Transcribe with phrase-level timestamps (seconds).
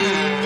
[0.00, 0.39] Hello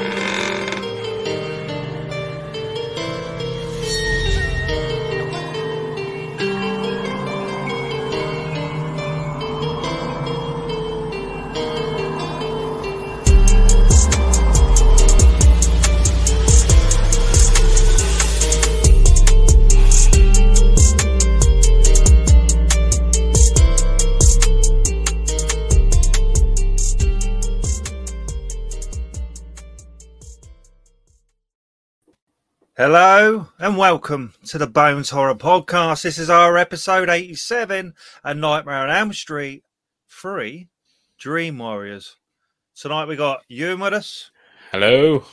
[33.65, 36.03] and welcome to the Bones Horror Podcast.
[36.03, 39.65] This is our episode 87 A Nightmare on Elm Street
[40.11, 40.69] 3
[41.19, 42.17] Dream Warriors.
[42.77, 44.31] Tonight we got Ewan with us.
[44.71, 45.25] Hello.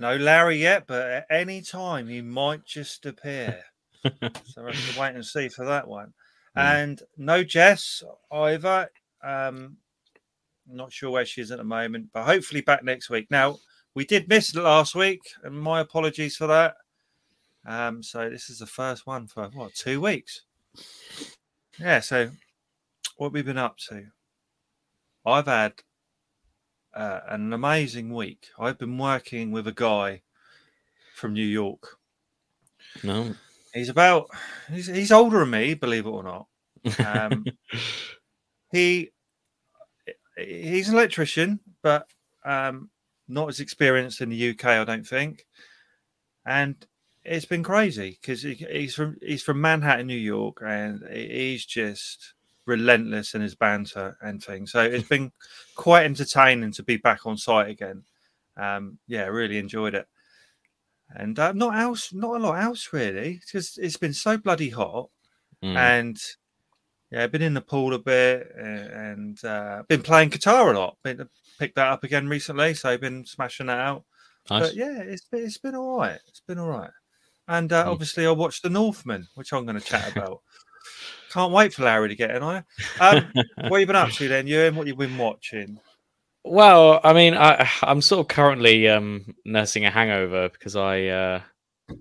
[0.00, 3.62] No Larry yet, but at any time he might just appear.
[4.02, 4.10] so
[4.56, 6.12] we'll have to wait and see for that one.
[6.56, 8.02] And no Jess
[8.32, 8.90] either.
[9.22, 9.76] Um,
[10.66, 13.28] not sure where she is at the moment, but hopefully back next week.
[13.30, 13.58] Now,
[13.94, 16.74] we did miss last week, and my apologies for that.
[17.66, 20.42] Um, so this is the first one for what two weeks?
[21.78, 22.00] Yeah.
[22.00, 22.30] So
[23.16, 24.06] what we've been up to?
[25.24, 25.74] I've had
[26.94, 28.48] uh, an amazing week.
[28.58, 30.22] I've been working with a guy
[31.14, 31.98] from New York.
[33.02, 33.34] No.
[33.72, 34.28] He's about
[34.70, 36.46] he's, he's older than me, believe it or not.
[37.06, 37.44] Um,
[38.72, 39.10] he
[40.36, 42.06] he's an electrician, but
[42.44, 42.90] um,
[43.28, 45.46] not as experienced in the UK, I don't think.
[46.44, 46.74] And
[47.24, 52.34] it's been crazy because he, he's from he's from Manhattan, New York, and he's just
[52.66, 54.72] relentless in his banter and things.
[54.72, 55.32] So it's been
[55.74, 58.04] quite entertaining to be back on site again.
[58.56, 60.06] Um, yeah, really enjoyed it.
[61.14, 65.10] And uh, not else, not a lot else really, because it's been so bloody hot.
[65.62, 65.76] Mm.
[65.76, 66.22] And
[67.10, 70.96] yeah, been in the pool a bit uh, and uh, been playing guitar a lot.
[71.02, 71.28] Been
[71.62, 74.02] picked that up again recently, so I've been smashing that out.
[74.50, 74.62] Nice.
[74.62, 76.18] But yeah, it's been, it's been all right.
[76.26, 76.90] It's been all right.
[77.46, 80.40] And uh, obviously, I watched The Northman, which I'm going to chat about.
[81.30, 82.42] Can't wait for Larry to get in.
[82.42, 82.64] I.
[82.98, 83.32] Um,
[83.68, 84.74] what you been up to then, Ewan?
[84.74, 85.78] What you been watching?
[86.44, 91.40] Well, I mean, I, I'm sort of currently um, nursing a hangover because I uh,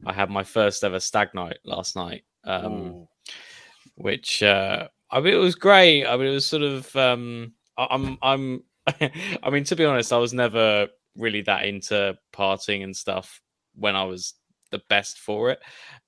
[0.08, 3.08] I had my first ever stag night last night, um,
[3.94, 6.08] which uh, I mean it was great.
[6.08, 8.64] I mean it was sort of um, I'm I'm
[9.44, 13.42] I mean to be honest, I was never really that into partying and stuff
[13.76, 14.34] when I was
[14.72, 15.60] the best for it.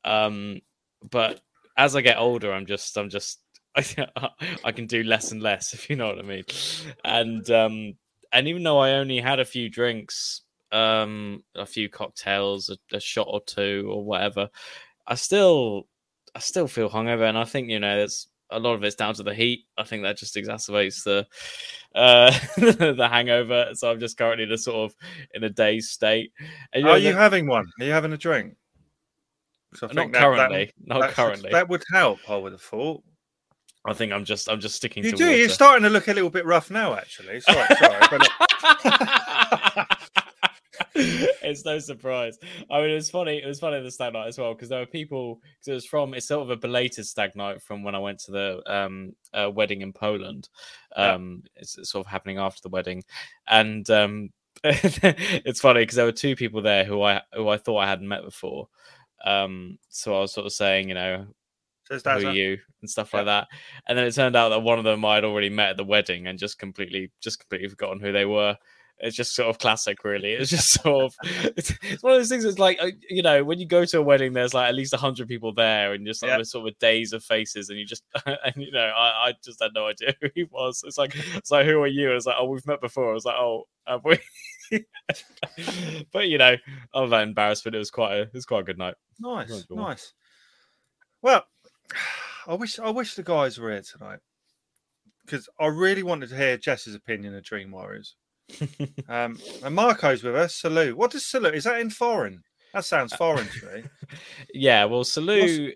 [0.04, 0.62] Um,
[1.10, 1.42] but
[1.78, 3.40] as I get older, I'm just I'm just
[3.76, 6.44] I can do less and less if you know what I mean.
[7.04, 7.94] And um,
[8.32, 10.42] and even though I only had a few drinks,
[10.72, 14.50] um, a few cocktails, a, a shot or two or whatever,
[15.08, 15.88] I still
[16.36, 19.14] I still feel hungover, and I think you know it's a lot of it's down
[19.16, 19.66] to the heat.
[19.78, 21.28] I think that just exacerbates the
[21.96, 23.70] uh, the hangover.
[23.74, 24.96] So I'm just currently in a sort of
[25.34, 26.32] in a dazed state.
[26.74, 27.66] And, Are know, you having one?
[27.80, 28.56] Are you having a drink?
[29.82, 31.52] I not that- currently, not that should- currently.
[31.52, 32.20] That would help.
[32.30, 33.04] I would have thought.
[33.86, 35.26] I think I'm just I'm just sticking You to do.
[35.26, 35.38] water.
[35.38, 37.42] You're starting to look a little bit rough now, actually.
[37.42, 38.00] Sorry, sorry.
[38.10, 38.30] but
[41.42, 42.38] it's no surprise.
[42.70, 43.42] I mean, it was funny.
[43.42, 45.42] It was funny the stag night as well because there were people.
[45.42, 46.14] Because it was from.
[46.14, 49.50] It's sort of a belated stag night from when I went to the um, uh,
[49.52, 50.50] wedding in Poland.
[50.98, 51.14] Yeah.
[51.14, 53.04] Um, it's, it's sort of happening after the wedding,
[53.48, 54.30] and um,
[54.64, 58.08] it's funny because there were two people there who I who I thought I hadn't
[58.08, 58.68] met before.
[59.26, 61.28] Um, so I was sort of saying, you know,
[61.88, 63.20] says who are you and stuff Yeah.
[63.20, 63.48] like that
[63.88, 66.28] and then it turned out that one of them i'd already met at the wedding
[66.28, 68.58] and just completely just completely forgotten who they were
[69.04, 70.32] it's just sort of classic really.
[70.32, 71.14] It's just sort of
[71.56, 74.00] it's, it's one of those things it's like uh, you know when you go to
[74.00, 76.44] a wedding there's like at least 100 people there and just like Yeah.
[76.44, 79.62] sort of a days of faces and you just and you know I, I just
[79.62, 80.84] had no idea who he was.
[80.86, 82.12] It's like it's like who are you?
[82.14, 83.12] It's like oh we've met before.
[83.12, 84.18] I was like oh have we?
[86.12, 86.56] But you know
[86.94, 88.96] other than embarrassment it was quite a it was quite a good night.
[89.20, 90.14] Nice, nice.
[91.22, 91.44] Well,
[92.48, 94.20] I wish I wish the guys were here tonight
[95.26, 98.16] because I really wanted to hear Jess's opinion of Dream Warriors.
[99.10, 100.56] Um, and Marco's with us.
[100.56, 100.98] Salute.
[100.98, 101.56] What does salute?
[101.56, 102.42] Is that in foreign?
[102.74, 103.84] That sounds foreign to me.
[104.54, 105.74] Yeah, well, Salut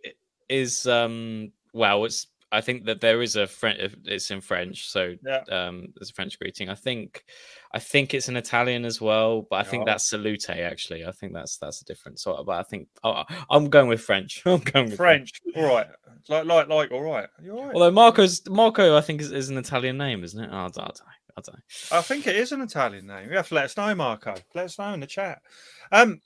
[0.50, 3.94] is um well, it's I think that there is a French.
[4.06, 5.42] It's in French, so Yeah.
[5.52, 6.70] um, there's a French greeting.
[6.70, 7.26] I think,
[7.74, 9.94] I think it's in Italian as well, but I think Yeah.
[9.94, 10.50] that's salute.
[10.50, 12.40] Actually, I think that's that's a different sort.
[12.40, 14.42] Of, but I think oh, I'm going with French.
[14.46, 15.32] I'm going with French.
[15.56, 15.88] All right.
[16.30, 16.92] Like, like, like.
[16.92, 17.28] All right.
[17.44, 17.74] You're all right?
[17.74, 20.50] Although Marco's Marco, I think is, is an Italian name, isn't it?
[20.52, 20.92] Oh, I don't know.
[21.38, 21.98] I don't know.
[21.98, 23.30] I think it is an Italian name.
[23.30, 24.34] You have to let us know, Marco.
[24.56, 25.40] Let us know in the chat.
[25.92, 26.20] Um,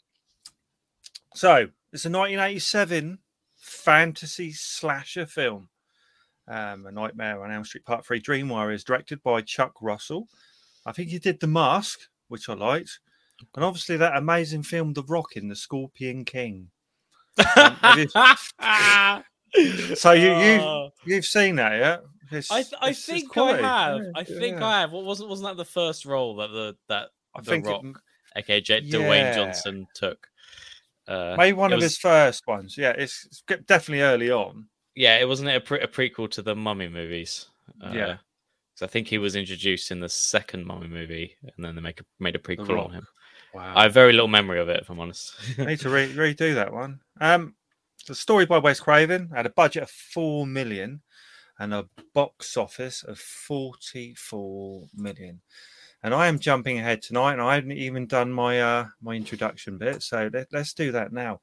[1.35, 3.19] so it's a 1987
[3.57, 5.67] fantasy slasher film,
[6.47, 10.27] um, A Nightmare on Elm Street Part Three: Dream Warriors, directed by Chuck Russell.
[10.85, 11.99] I think he did The Mask
[12.29, 12.99] which I liked,
[13.55, 16.69] and obviously that amazing film, The Rock in the Scorpion King.
[17.57, 19.23] Um,
[19.95, 20.91] so you you Oh.
[21.05, 21.97] you've seen that, yeah?
[22.31, 24.01] It's- I, th- I it's- think I have.
[24.15, 24.65] I think yeah.
[24.67, 24.91] I have.
[24.91, 27.95] What wasn't wasn't that the first role that the that I The think Rock, it,
[28.39, 28.99] aka J- Yeah.
[28.99, 30.27] Dwayne Johnson took?
[31.07, 32.77] Uh, maybe one of was- his first ones.
[32.77, 34.67] Yeah, it's, it's definitely early on.
[34.95, 37.47] yeah, it wasn't it a, pre- a prequel to the Mummy movies.
[37.83, 38.17] Uh, Yeah.
[38.75, 41.99] So I think he was introduced in the second Mummy movie, and then they make
[41.99, 43.07] a, made a prequel on him.
[43.53, 43.73] Wow.
[43.75, 45.35] I have very little memory of it, if I'm honest.
[45.59, 46.99] I need to re- redo that one.
[47.19, 47.53] Um,
[48.07, 51.01] the story by Wes Craven had a budget of four million
[51.61, 55.41] and a box office of forty-four million.
[56.03, 59.77] And I am jumping ahead tonight, and I haven't even done my uh my introduction
[59.77, 60.01] bit.
[60.01, 61.39] So let, let's do that now.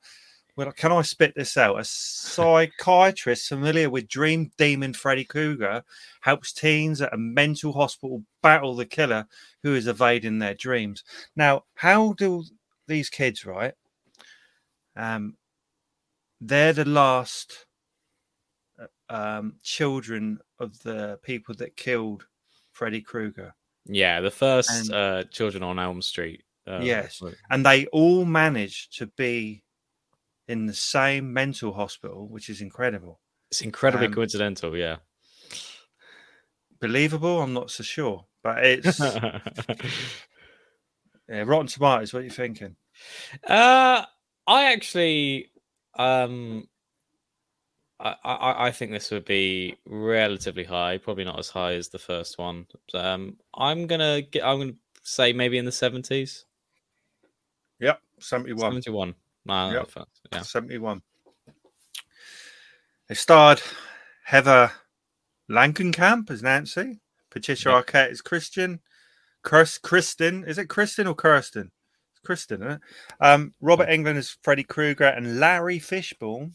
[0.57, 1.79] Well, can I spit this out?
[1.79, 5.85] A psychiatrist familiar with Dream Demon Freddy Krueger
[6.21, 9.29] helps teens at a mental hospital battle the killer
[9.63, 11.05] who is evading their dreams.
[11.37, 12.43] Now, how do
[12.89, 13.75] these kids, right?
[14.97, 15.37] Um,
[16.41, 17.67] they're the last
[19.11, 22.27] um, children of the people that killed
[22.73, 23.55] Freddy Krueger,
[23.87, 26.43] yeah, the first And- uh, Children on Elm Street.
[26.67, 27.23] Uh, Yes.
[27.51, 29.65] and they all managed to be
[30.49, 33.21] in the same mental hospital, which is incredible.
[33.51, 34.97] It's incredibly Um, coincidental, yeah.
[36.81, 37.41] Believable?
[37.41, 39.41] I'm not so sure, but it's yeah,
[41.45, 42.13] Rotten Tomatoes.
[42.13, 42.77] What are you thinking?
[43.47, 44.05] Uh,
[44.47, 45.51] I actually,
[45.99, 46.69] um,
[48.01, 51.99] I, I I think this would be relatively high, probably not as high as the
[51.99, 52.67] first one.
[52.95, 54.73] Um, I'm gonna get, I'm gonna
[55.03, 56.45] say maybe in the seventies,
[57.81, 58.71] Yep, 71.
[58.73, 59.15] seventy-one.
[59.45, 59.91] Nah, Yep.
[60.33, 61.03] yeah, 71.
[63.09, 63.63] They starred
[64.25, 64.71] Heather
[65.51, 67.01] Langenkamp as Nancy,
[67.31, 67.87] Patricia Yep.
[67.87, 68.81] Arquette as Christian,
[69.43, 71.71] Chris, Kristen, is it Kristen or Kirsten?
[72.13, 72.81] It's Kristen, isn't it?
[73.21, 76.55] Um, Robert Englund as Freddy Krueger and Larry Fishburne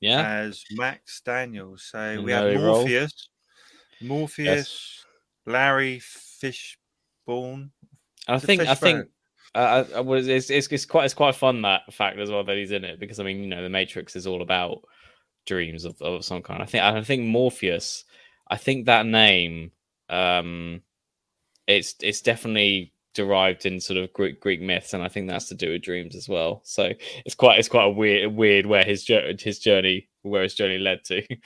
[0.00, 0.26] yeah.
[0.26, 1.88] as Max Daniels.
[1.90, 2.54] So we have.
[2.60, 3.28] Morpheus,
[4.00, 5.04] Morpheus,
[5.46, 7.70] Larry Fishburne.
[8.28, 9.08] I think I think
[9.54, 12.44] uh, I, I was it's, it's it's quite it's quite fun that fact as well
[12.44, 14.82] that he's in it because I mean you know the Matrix is all about
[15.46, 16.62] dreams of, of some kind.
[16.62, 18.04] I think I think Morpheus.
[18.48, 19.70] I think that name,
[20.08, 20.82] um,
[21.66, 25.54] it's it's definitely derived in sort of Greek Greek myths, and I think that's to
[25.54, 26.60] do with dreams as well.
[26.64, 26.92] So
[27.24, 30.78] it's quite it's quite a weird weird where his journey his journey where his journey
[30.78, 31.22] led to.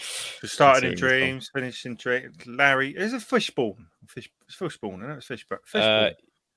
[0.40, 2.46] So started in dreams, finished in dreams.
[2.46, 3.86] Larry is a Fishburne?
[4.08, 5.16] Fish, it's Fishburne, isn't it?
[5.16, 5.58] It's Fishburne.
[5.74, 6.10] Uh,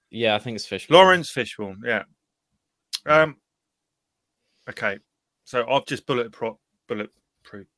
[0.09, 0.89] yeah, I think it's fish.
[0.89, 2.04] Laurence Fishburne, yeah.
[3.06, 3.38] Um.
[4.69, 5.00] Okay,
[5.45, 7.09] so I've just bullet pro bullet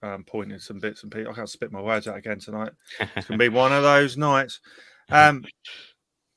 [0.02, 1.28] um, pointed some bits and pieces.
[1.30, 2.72] I can't spit my words out again tonight.
[3.16, 4.60] It's gonna be one of those nights.
[5.10, 5.44] Um.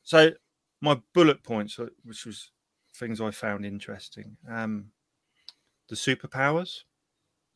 [0.02, 0.32] So
[0.82, 2.50] my bullet points, which was
[2.94, 4.36] things I found interesting.
[4.46, 4.90] Um.
[5.88, 6.84] The superpowers.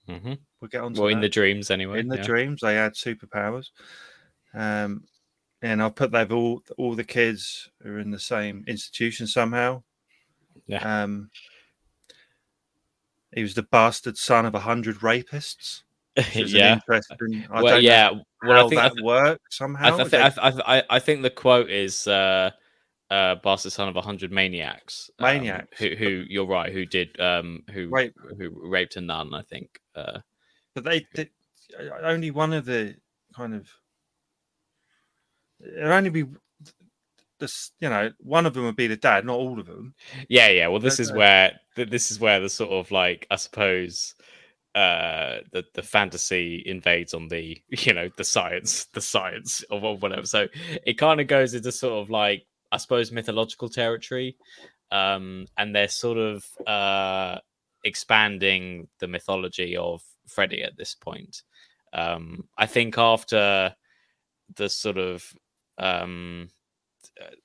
[0.09, 2.01] hmm We'll get on to Well, in the dreams anyway.
[2.01, 2.23] in the yeah.
[2.23, 3.71] dreams they had superpowers
[4.53, 5.05] um
[5.63, 9.83] and i'll put they've all all the kids are in the same institution somehow
[10.67, 11.03] Yeah.
[11.03, 11.31] um
[13.35, 15.83] he was the bastard son of a hundred rapists
[16.17, 16.75] which is an yeah.
[16.75, 18.11] interesting i well, yeah.
[18.43, 20.99] Well, I think I that th- worked I, somehow I, th- I, th- I, I
[20.99, 22.51] think the quote is uh,
[23.11, 25.79] uh, "Bastard son of a hundred maniacs." um, Maniacs.
[25.79, 28.15] who, who you're right, who did um, who Rape.
[28.39, 29.35] who raped a nun.
[29.35, 29.81] I think.
[29.95, 30.21] Uh,
[30.75, 31.31] but they did
[32.03, 32.95] only one of the
[33.35, 33.69] kind of
[35.61, 36.25] it'd only be
[37.39, 39.95] this you know one of them would be the dad not all of them
[40.29, 40.69] yeah, yeah.
[40.69, 44.15] Well, this is where this is where the sort of like I suppose
[44.75, 50.03] uh the the fantasy invades on the you know the science the science of of
[50.03, 50.49] whatever so
[50.87, 54.37] it kind of goes into sort of like i suppose mythological territory
[54.91, 57.39] um and they're sort of uh
[57.85, 61.43] expanding the mythology of freddy at this point
[61.93, 63.75] um i think after
[64.57, 65.25] the sort of
[65.79, 66.49] um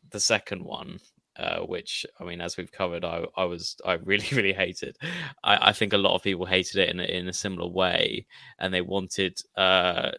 [0.09, 0.99] the second one
[1.37, 4.97] uh, which I mean, as we've covered, I, I was I really really hated.
[5.43, 8.25] I, I think a lot of people hated it in a, in a similar way,
[8.59, 10.11] and they wanted uh,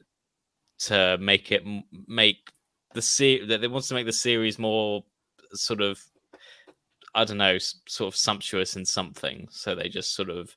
[0.80, 1.62] to make it
[2.06, 2.50] make
[2.94, 5.04] the series that they wanted to make the series more
[5.52, 6.00] sort of
[7.14, 9.48] I don't know, sort of sumptuous in something.
[9.50, 10.54] So they just sort of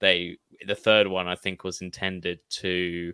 [0.00, 3.12] they the third one I think was intended to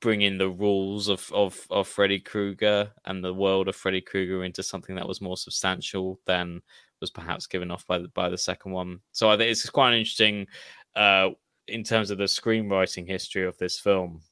[0.00, 4.44] bring in the rules of of of Freddy Krueger and the world of Freddy Krueger
[4.44, 6.60] into something that was more substantial than
[7.00, 9.00] was perhaps given off by the by the second one.
[9.12, 10.46] So I think it's quite interesting
[10.96, 11.30] uh
[11.68, 14.22] in terms of the screenwriting history of this film.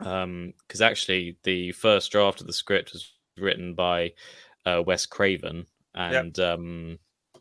[0.00, 4.12] Um because actually the first draft of the script was written by
[4.66, 6.58] uh, Wes Craven and yep.
[6.58, 6.98] um,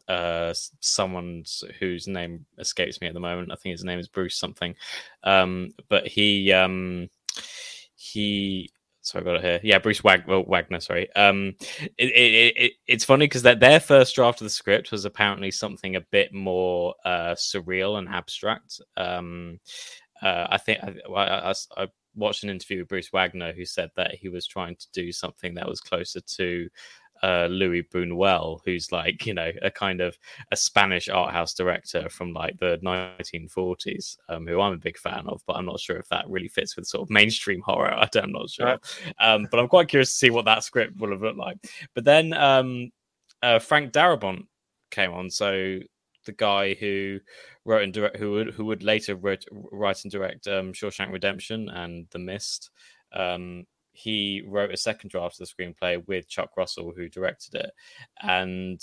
[0.08, 1.44] uh, someone
[1.80, 3.52] whose name escapes me at the moment.
[3.52, 4.76] I think his name is Bruce something.
[5.24, 7.10] Um, but he um,
[7.96, 8.70] he
[9.02, 9.60] sorry, I got it here.
[9.64, 10.80] Yeah, Bruce Wag- well, Wagner.
[10.80, 11.14] Sorry.
[11.16, 11.56] Um,
[11.98, 15.52] it, it, it it's funny because that their first draft of the script was apparently
[15.52, 18.82] something a bit more uh, surreal and abstract.
[18.98, 19.60] Um,
[20.22, 24.16] uh, I think I, I, I, watched an interview with Bruce Wagner who said that
[24.16, 26.70] he was trying to do something that was closer to
[27.24, 30.18] uh, Luis Buñuel, who's like you know a kind of
[30.52, 35.24] a Spanish art house director from like the 1940s, um, who I'm a big fan
[35.28, 37.94] of, but I'm not sure if that really fits with sort of mainstream horror.
[37.98, 38.78] I am not sure,
[39.20, 41.58] um, but I'm quite curious to see what that script will have looked like.
[41.96, 42.92] But then um,
[43.42, 44.48] uh, Frank Darabont
[44.92, 45.80] came on, so
[46.26, 47.20] the guy who
[47.66, 51.70] wrote and direct, who would who would later wrote, write and direct um, Shawshank Redemption
[51.70, 52.70] and The Mist.
[53.14, 57.72] Um, he wrote a second draft of the screenplay with Chuck Russell, who directed it,
[58.22, 58.82] and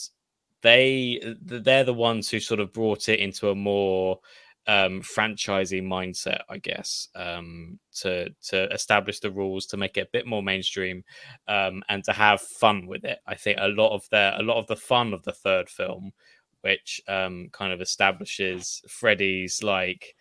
[0.62, 4.20] they they're the ones who sort of brought it into a more
[4.66, 10.10] um, franchising mindset, I guess, um, to to establish the rules, to make it a
[10.12, 11.02] bit more mainstream,
[11.48, 13.18] um, and to have fun with it.
[13.26, 16.12] I think a lot of the a lot of the fun of the third film,
[16.62, 20.14] which um, kind of establishes Freddy's like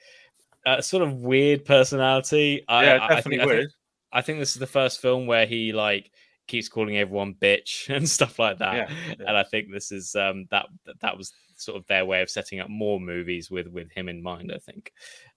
[0.65, 2.63] uh, sort of weird personality.
[2.69, 3.59] Yeah, I, definitely I think, weird.
[3.59, 3.71] I think,
[4.11, 6.11] I think this is the first film where he like
[6.47, 8.75] keeps calling everyone bitch and stuff like that.
[8.75, 9.25] Yeah, yeah.
[9.27, 10.67] And I think this is um that
[11.01, 14.21] that was sort of their way of setting up more movies with with him in
[14.21, 14.51] mind.
[14.53, 14.91] I think.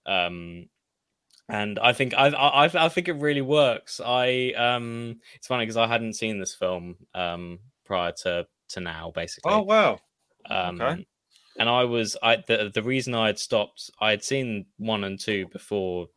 [0.07, 0.69] Um,
[1.49, 4.01] and I think I, I I think it really works.
[4.05, 9.13] I um, it's funny because I hadn't seen this film um prior to to now,
[9.15, 9.53] basically.
[9.53, 9.99] Oh wow.
[10.49, 11.07] Um, okay.
[11.59, 13.91] And I was I the the reason I had stopped.
[14.01, 16.09] I had seen one and two before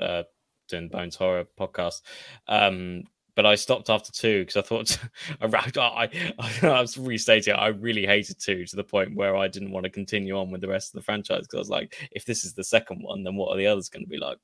[0.00, 0.22] uh,
[0.68, 2.02] doing Bones Horror podcast.
[2.46, 3.04] Um,
[3.38, 4.98] but I stopped after two because I thought
[5.40, 6.08] I,
[6.40, 7.54] I, I, was restating.
[7.54, 10.60] I really hated two to the point where I didn't want to continue on with
[10.60, 13.22] the rest of the franchise because I was like, if this is the second one,
[13.22, 14.38] then what are the others going to be like?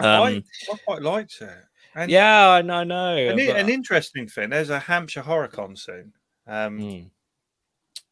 [0.00, 1.48] Um, I, I quite liked it.
[1.94, 2.74] And yeah, I know.
[2.74, 3.56] I know an, but...
[3.56, 4.50] an, interesting thing.
[4.50, 6.12] There's a Hampshire HorrorCon soon,
[6.46, 7.10] um, mm.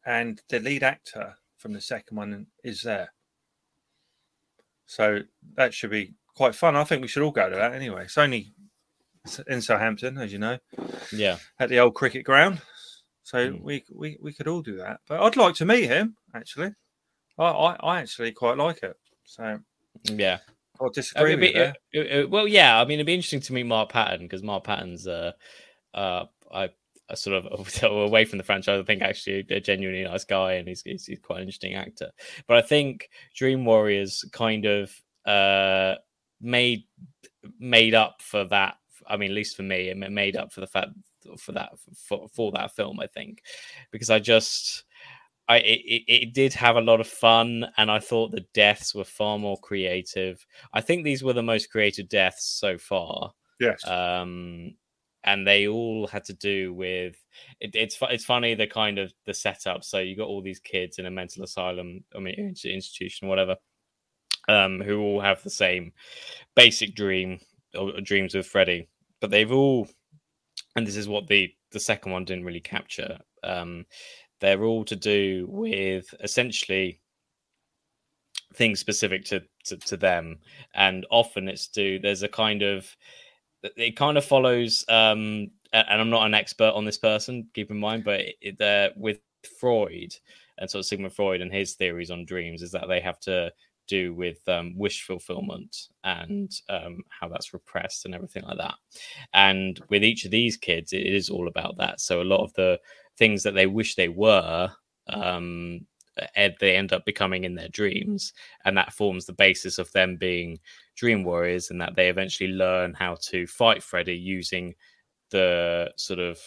[0.05, 3.13] And the lead actor from the second one is there.
[4.85, 5.21] So
[5.55, 6.75] that should be quite fun.
[6.75, 8.03] I think we should all go to that anyway.
[8.03, 8.53] It's only
[9.47, 10.59] in Southampton, as you know.
[11.11, 11.37] Yeah.
[11.59, 12.61] At the old cricket ground.
[13.23, 13.61] So mm.
[13.61, 14.99] we, we we could all do that.
[15.07, 16.73] But I'd like to meet him, actually.
[17.39, 18.95] I, I, I actually quite like it.
[19.23, 19.59] So
[20.03, 20.39] yeah.
[20.79, 22.79] I disagree be, it, it, well, yeah.
[22.79, 25.31] I mean, it'd be interesting to meet Mark Patton because Mark Patton's, uh,
[25.93, 26.69] uh, I,
[27.09, 28.79] I sort of away from the franchise.
[28.79, 32.11] I think actually a genuinely nice guy, and he's, he's, he's quite an interesting actor.
[32.47, 34.91] But I think Dream Warriors kind of
[35.25, 35.95] uh
[36.41, 36.83] made
[37.59, 38.75] made up for that.
[39.07, 40.91] I mean, at least for me, it made up for the fact
[41.37, 42.99] for that for, for that film.
[42.99, 43.41] I think
[43.91, 44.83] because I just
[45.47, 49.03] I it, it did have a lot of fun, and I thought the deaths were
[49.03, 50.45] far more creative.
[50.73, 53.31] I think these were the most creative deaths so far.
[53.59, 53.85] Yes.
[53.87, 54.75] Um,
[55.25, 57.15] and they all had to do with
[57.59, 59.83] it, it's it's funny the kind of the setup.
[59.83, 63.57] So you got all these kids in a mental asylum, I mean institution, whatever,
[64.47, 65.91] um, who all have the same
[66.55, 67.39] basic dream
[67.77, 68.87] or dreams with Freddy,
[69.19, 69.87] but they've all,
[70.75, 73.19] and this is what the the second one didn't really capture.
[73.43, 73.85] Um,
[74.41, 77.01] they're all to do with essentially
[78.53, 80.37] things specific to, to, to them,
[80.75, 82.95] and often it's to there's a kind of
[83.75, 84.85] it kind of follows.
[84.89, 88.93] Um, and I'm not an expert on this person, keep in mind, but it, it,
[88.95, 89.19] with
[89.59, 90.15] Freud
[90.57, 93.51] and sort of Sigmund Freud and his theories on dreams is that they have to
[93.87, 98.75] do with um, wish fulfillment and um, how that's repressed and everything like that.
[99.33, 101.99] And with each of these kids, it is all about that.
[101.99, 102.79] So a lot of the
[103.17, 104.71] things that they wish they were,
[105.07, 105.85] um,
[106.35, 110.57] they end up becoming in their dreams, and that forms the basis of them being
[110.95, 114.75] dream warriors, and that they eventually learn how to fight Freddy using
[115.31, 116.39] the sort of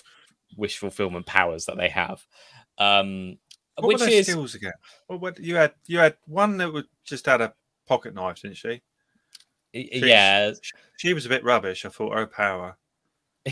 [0.56, 2.24] wish fulfillment powers that they have.
[2.78, 3.38] Um,
[3.76, 4.72] what which is skills again?
[5.08, 7.54] Well, what you had you had one that would just had a
[7.86, 8.82] pocket knife, didn't she?
[9.74, 11.84] she yeah, she, she, was a bit rubbish.
[11.84, 12.76] I thought her power.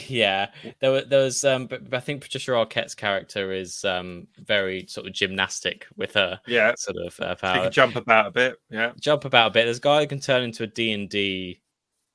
[0.09, 0.50] Yeah,
[0.81, 5.07] there was there was um, but, I think Patricia Arquette's character is um very sort
[5.07, 6.40] of gymnastic with her.
[6.47, 7.55] Yeah, sort of uh, power.
[7.55, 8.57] She can jump about a bit.
[8.71, 9.64] Yeah, jump about a bit.
[9.64, 11.62] There's a guy who can turn into a D and D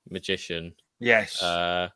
[0.10, 0.74] magician.
[1.00, 1.90] Yes, uh,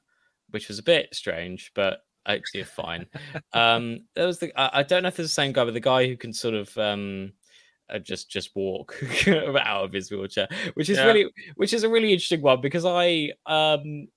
[0.49, 3.05] which was a bit strange, but actually fine.
[3.53, 5.79] um, there was the I, I, don't know if it's the same guy, but the
[5.79, 7.33] guy who can sort of um
[7.89, 8.95] uh, just just walk
[9.27, 11.05] out of his wheelchair, which is yeah.
[11.05, 14.07] really which is a really interesting one because I um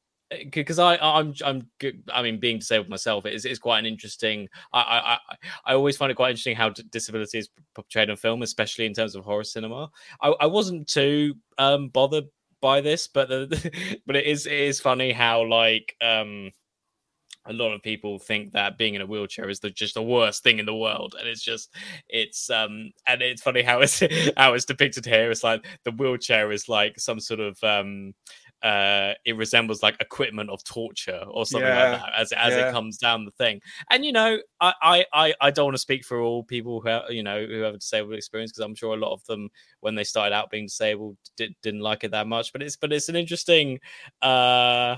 [0.52, 1.68] because I I'm I'm
[2.12, 4.48] I mean being disabled myself is is quite an interesting.
[4.72, 8.86] I I I always find it quite interesting how disability is portrayed in film, especially
[8.86, 9.90] in terms of horror cinema.
[10.20, 12.26] I, I wasn't too um bothered
[12.60, 16.50] by this, but the, but it is it is funny how like um
[17.46, 20.42] a lot of people think that being in a wheelchair is the, just the worst
[20.42, 21.74] thing in the world and it's just
[22.08, 24.00] it's um and it's funny how it's
[24.36, 28.14] how it's depicted here it's like the wheelchair is like some sort of um
[28.62, 32.68] uh it resembles like equipment of torture or something yeah, like that as as yeah.
[32.68, 33.60] it comes down the thing.
[33.90, 37.02] And you know i i i don't want to speak for all people who have,
[37.10, 39.48] you know who have a disabled experience because i'm sure a lot of them
[39.80, 42.52] when they started out being disabled did, didn't like it that much.
[42.52, 43.78] But it's but it's an interesting
[44.22, 44.96] uh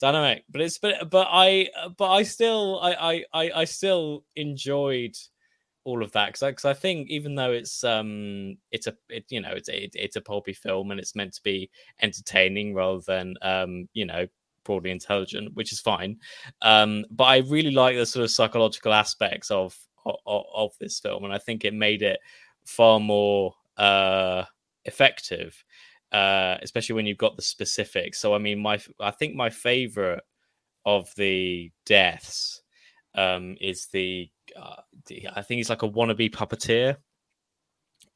[0.00, 0.44] dynamic.
[0.50, 5.16] But it's but but i but i still i i i still enjoyed
[5.90, 9.40] all of that because I, I think even though it's um it's a it, you
[9.40, 11.68] know it's a, it, it's a pulpy film and it's meant to be
[12.00, 14.26] entertaining rather than um you know
[14.62, 16.16] broadly intelligent which is fine
[16.62, 21.24] um but I really like the sort of psychological aspects of of, of this film
[21.24, 22.20] and I think it made it
[22.64, 24.44] far more uh
[24.84, 25.64] effective
[26.12, 28.20] uh especially when you've got the specifics.
[28.20, 30.22] So I mean my I think my favorite
[30.86, 32.62] of the deaths
[33.14, 34.76] um is the uh,
[35.34, 36.96] I think he's like a wannabe puppeteer,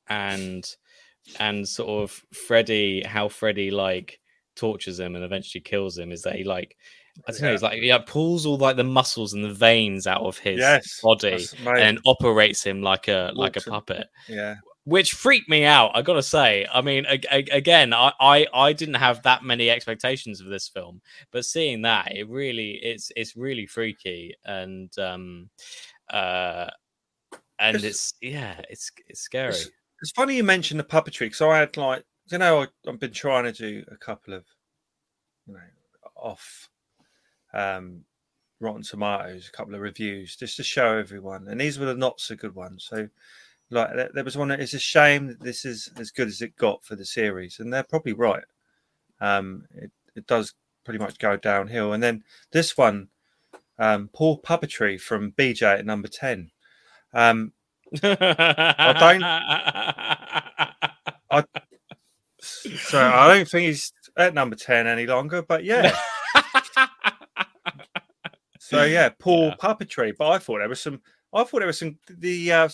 [0.08, 0.64] and
[1.38, 4.20] and sort of Freddy, how Freddy like
[4.56, 6.76] tortures him and eventually kills him is that he like
[7.26, 10.22] I don't know, he's like yeah, pulls all like the muscles and the veins out
[10.22, 14.08] of his yes, body and operates him like a like a puppet.
[14.28, 14.56] Yeah.
[14.84, 16.66] Which freaked me out, I gotta say.
[16.72, 20.68] I mean, a- a- again, I-, I I didn't have that many expectations of this
[20.68, 21.00] film,
[21.30, 25.48] but seeing that, it really it's it's really freaky, and um,
[26.10, 26.68] uh,
[27.58, 29.50] and it's, it's yeah, it's it's scary.
[29.50, 29.70] It's,
[30.02, 33.12] it's, funny you mentioned the puppetry because I had like you know I, have been
[33.12, 34.44] trying to do a couple of
[35.46, 35.60] you know
[36.14, 36.68] off
[37.54, 38.04] um,
[38.60, 42.20] Rotten Tomatoes, a couple of reviews just to show everyone, and these were the not
[42.20, 42.86] so good ones.
[42.90, 43.08] So
[43.74, 46.84] like there was one it's a shame that this is as good as it got
[46.84, 48.44] for the series, and they're probably right.
[49.20, 53.08] Um, it, it does pretty much go downhill, and then this one
[53.78, 56.50] um, poor puppetry from BJ at number 10.
[57.12, 57.52] Um,
[58.02, 59.22] I don't.
[61.30, 61.44] I,
[62.40, 65.96] so I don't think he's at number 10 any longer, but yeah.
[68.58, 69.56] so yeah, poor yeah.
[69.60, 70.12] puppetry.
[70.16, 71.00] But I thought there was some,
[71.32, 72.68] I thought there was some, the, uh,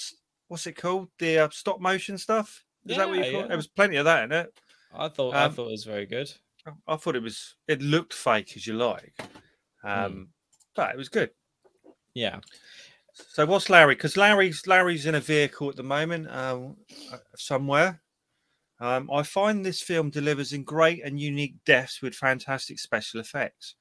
[0.50, 1.08] what's it called?
[1.18, 2.64] The uh, stop motion stuff.
[2.84, 3.32] Is yeah, that what you thought?
[3.32, 3.46] Yeah.
[3.46, 4.52] There was plenty of that in it.
[4.92, 6.30] I thought, um, I thought it was very good.
[6.86, 9.14] I thought it was, it looked fake as you like.
[9.82, 10.22] Um, hmm
[10.74, 11.30] but it was good.
[12.14, 12.40] Yeah.
[13.12, 13.94] So what's Larry?
[13.94, 16.58] Because Larry's Larry's in a vehicle at the moment, uh,
[17.36, 18.00] somewhere.
[18.78, 23.74] Um, I find this film delivers in great and unique deaths with fantastic special effects.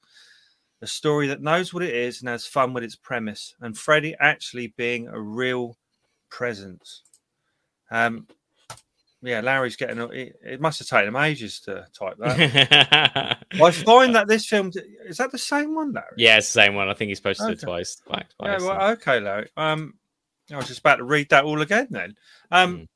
[0.82, 4.14] A story that knows what it is and has fun with its premise, and Freddy
[4.20, 5.78] actually being a real
[6.30, 7.02] presence.
[7.90, 8.26] Um,
[9.22, 13.38] yeah, Larry's getting it, it must have taken him ages to type that.
[13.62, 14.72] I find that this film
[15.04, 16.06] is that the same one, Larry?
[16.16, 16.88] Yeah, it's the same one.
[16.88, 17.52] I think he's posted okay.
[17.52, 17.96] it twice.
[18.06, 19.48] twice yeah, well, okay, Larry.
[19.56, 19.94] Um,
[20.50, 22.14] I was just about to read that all again then.
[22.50, 22.88] Um, mm.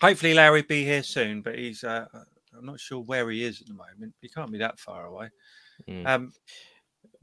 [0.00, 2.06] hopefully Larry be here soon, but he's uh,
[2.56, 4.14] I'm not sure where he is at the moment.
[4.20, 5.30] He can't be that far away.
[5.88, 6.06] Mm.
[6.06, 6.32] Um,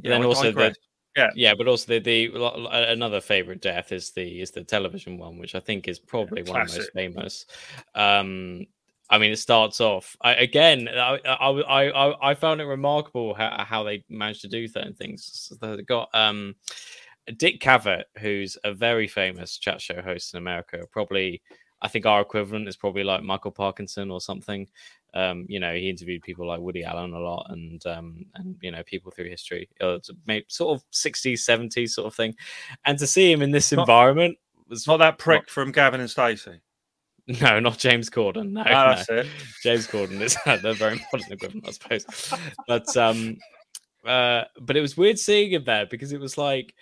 [0.02, 0.76] yeah, then also the
[1.20, 5.38] yeah, yeah, but also the, the another favorite death is the is the television one,
[5.38, 7.46] which I think is probably yeah, one of the most famous.
[7.96, 8.66] Um,
[9.10, 10.88] I mean, it starts off I, again.
[10.88, 15.50] I, I I I found it remarkable how, how they managed to do certain things.
[15.50, 16.56] So they got um,
[17.38, 20.84] Dick Cavett, who's a very famous chat show host in America.
[20.92, 21.42] Probably,
[21.82, 24.68] I think our equivalent is probably like Michael Parkinson or something.
[25.14, 28.72] Um, you know, he interviewed people like Woody Allen a lot, and um, and you
[28.72, 29.98] know, people through history, uh,
[30.48, 32.36] sort of 60s, 70s sort of thing.
[32.86, 34.38] And to see him in this environment
[34.68, 36.62] was not that prick not, from Gavin and Stacey.
[37.42, 38.54] No, not James Corden.
[38.54, 39.18] No, oh, that's no.
[39.18, 39.28] it.
[39.62, 42.34] James Corden is the very modern equivalent, I suppose.
[42.68, 43.38] But um,
[44.04, 46.74] uh, but it was weird seeing him there because it was like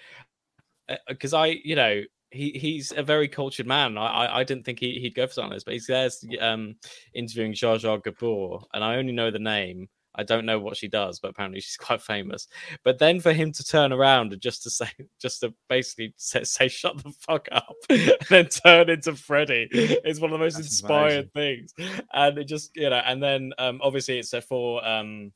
[1.10, 3.97] because uh, I, you know, he he's a very cultured man.
[3.97, 6.09] I I, didn't think he, he'd go for something like this, but he's there
[6.41, 6.75] um,
[7.13, 9.87] interviewing Zsa Zsa Gabor, and I only know the name.
[10.19, 12.47] I don't know what she does, but apparently she's quite famous.
[12.83, 14.89] But then for him to turn around and just to say,
[15.21, 20.19] just to basically say, say "shut the fuck up," and then turn into Freddy is
[20.19, 21.69] one of the most That's inspired amazing.
[21.77, 22.03] things.
[22.13, 25.31] And it just you know, and then um, obviously it's for um,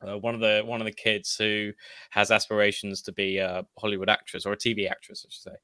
[0.00, 1.72] uh, one of the one of the kids who
[2.10, 5.56] has aspirations to be a Hollywood actress or a TV actress, I should say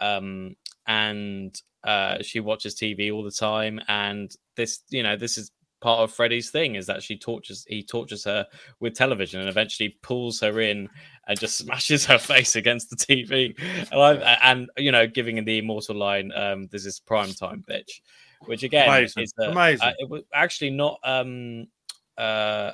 [0.00, 0.56] um,
[0.86, 3.80] and uh, she watches TV all the time.
[3.88, 7.82] And this, you know, this is part of Freddy's thing is that she tortures he
[7.82, 8.46] tortures her
[8.80, 10.88] with television and eventually pulls her in
[11.28, 13.54] and just smashes her face against the TV.
[13.92, 18.00] And, I, and you know, giving the immortal line, um, "This is prime time, bitch,"
[18.46, 19.22] which again Amazing.
[19.22, 19.88] is Amazing.
[19.88, 20.98] uh, it was actually not.
[21.04, 21.68] Um,
[22.16, 22.72] uh,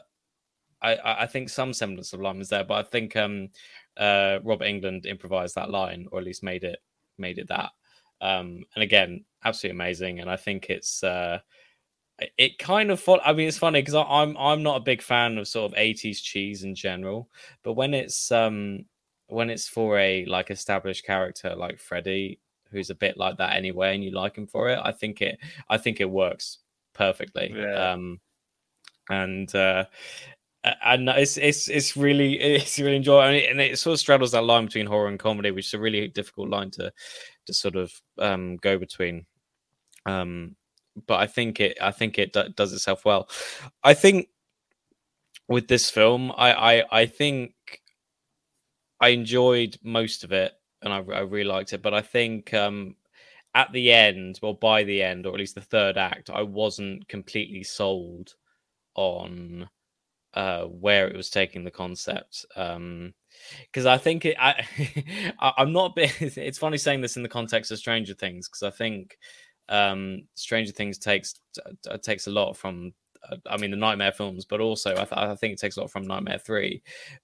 [0.80, 3.48] I, I I think some semblance of line was there, but I think um,
[3.96, 6.78] uh, Robert Englund improvised that line, or at least made it
[7.18, 7.70] made it that.
[8.20, 10.20] Um, and again, absolutely amazing.
[10.20, 11.40] And I think it's uh,
[12.38, 13.02] it- kind of.
[13.24, 16.20] I mean, it's funny because I'm I'm not a big fan of sort of 80s
[16.20, 17.28] cheese in general,
[17.62, 18.86] but when it's um
[19.28, 23.94] when it's for a like established character like Freddy, who's a bit like that anyway,
[23.94, 26.58] and you like him for it, I think it I think it works
[26.94, 27.52] perfectly.
[27.56, 27.92] Yeah.
[27.92, 28.20] Um,
[29.10, 29.84] and uh,
[30.84, 34.32] and it's it's it's really it's really enjoyable, and it, and it sort of straddles
[34.32, 36.92] that line between horror and comedy, which is a really difficult line to
[37.46, 39.26] to sort of um, go between.
[40.06, 40.56] Um,
[41.06, 43.28] but I think it I think it do- does itself well.
[43.82, 44.28] I think
[45.48, 47.52] with this film, I I, I think
[49.00, 51.82] I enjoyed most of it, and I, I really liked it.
[51.82, 52.96] But I think um,
[53.54, 57.06] at the end, well, by the end, or at least the third act, I wasn't
[57.08, 58.34] completely sold
[58.94, 59.68] on
[60.34, 62.44] uh, where it was taking the concept.
[62.56, 63.14] Um,
[63.66, 64.64] because I think it, I,
[65.58, 65.92] I'm not.
[65.96, 69.18] It's funny saying this in the context of Stranger Things because I think
[69.68, 71.34] um, Stranger Things takes
[72.02, 72.92] takes a lot from.
[73.30, 75.80] uh, I mean the Nightmare films, but also I, th- I think it takes a
[75.80, 76.82] lot from Nightmare Three.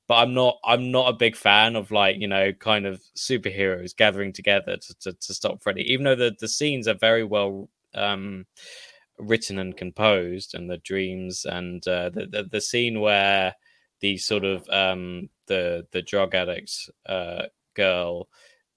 [0.09, 0.59] But I'm not.
[0.65, 4.95] I'm not a big fan of like you know kind of superheroes gathering together to,
[5.01, 5.91] to, to stop Freddy.
[5.93, 8.47] Even though the the scenes are very well um,
[9.21, 13.55] written and composed, and the dreams and uh, the, the the scene where
[14.01, 18.29] the sort of um, the the drug addict uh, girl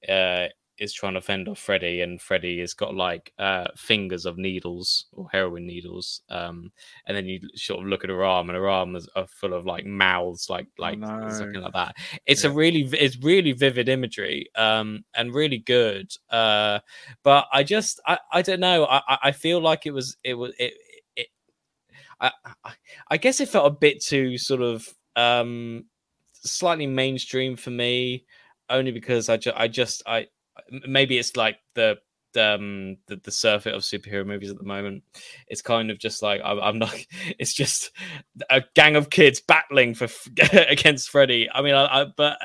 [0.08, 0.48] uh,
[0.80, 5.06] is trying to fend off Freddy, and Freddy has got like uh, fingers of needles
[5.12, 6.72] or heroin needles, um,
[7.06, 9.54] and then you sort of look at her arm, and her arm is are full
[9.54, 11.30] of like mouths, like like no.
[11.30, 11.96] something like that.
[12.26, 16.12] It's a really it's really vivid imagery, um, and really good.
[16.30, 16.80] Uh,
[17.24, 18.86] but I just I, I don't know.
[18.86, 20.74] I I- feel like it was it was it.
[21.16, 21.28] it
[22.20, 22.32] I,
[23.10, 25.86] I- guess it felt a bit too sort of um
[26.34, 28.26] slightly mainstream for me
[28.70, 30.28] only because I, ju- I just I
[30.88, 31.98] maybe it's like the
[32.36, 35.04] um the, the surfeit of superhero movies at the moment.
[35.48, 36.96] It's kind of just like I'm, I'm not
[37.40, 37.92] it's just
[38.50, 40.08] a gang of kids battling for
[40.68, 41.50] against Freddy.
[41.54, 42.38] I mean I, I but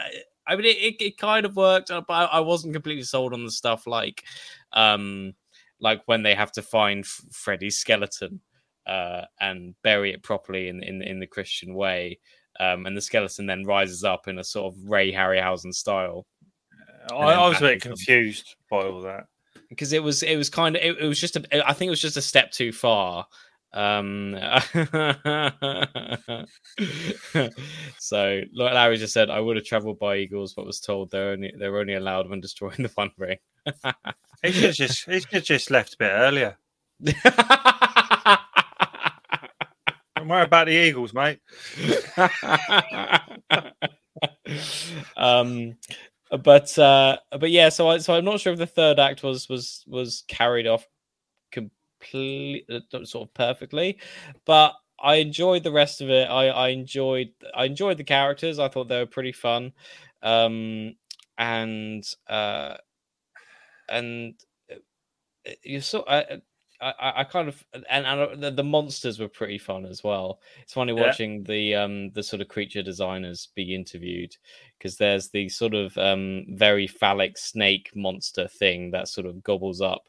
[0.47, 3.33] I mean it, it, it kind of worked uh, but I, I wasn't completely sold
[3.33, 4.25] on the stuff like
[4.73, 5.35] um
[5.81, 8.41] like when they have to find Freddy's skeleton
[8.87, 12.19] uh and bury it properly in in in the Christian way
[12.61, 16.27] um, and the skeleton then rises up in a sort of Ray Harryhausen style
[17.13, 19.27] I, I was a bit confused by all that.
[19.69, 21.91] because it was it was kind of it, it was just a, I think it
[21.91, 23.27] was just a step too far.
[23.75, 24.35] Um,
[27.99, 31.33] so like Larry just said, I would have travelled by Eagles, but was told they're
[31.33, 33.39] only they're only allowed when destroying the Fun Ring.
[34.43, 36.57] He should just he should just left a bit earlier.
[37.05, 37.17] Don't
[40.29, 41.41] worry about the Eagles, mate.
[45.17, 45.75] um
[46.43, 49.49] but uh but yeah so i so i'm not sure if the third act was
[49.49, 50.87] was was carried off
[51.53, 53.99] complete uh, sort of perfectly
[54.45, 56.29] but i enjoyed the rest of it.
[56.29, 58.59] I i enjoyed i enjoyed the characters.
[58.59, 59.73] I thought they were pretty fun.
[60.23, 60.95] Um
[61.39, 62.77] and uh
[63.89, 64.35] and
[64.71, 66.41] uh, you saw I,
[66.81, 70.41] I, I kind of and, and the, the monsters were pretty fun as well.
[70.63, 71.15] It's funny Yeah.
[71.15, 74.37] watching the um the sort of creature designers be interviewed
[74.79, 79.81] because there's the sort of um very phallic snake monster thing that sort of gobbles
[79.81, 80.09] up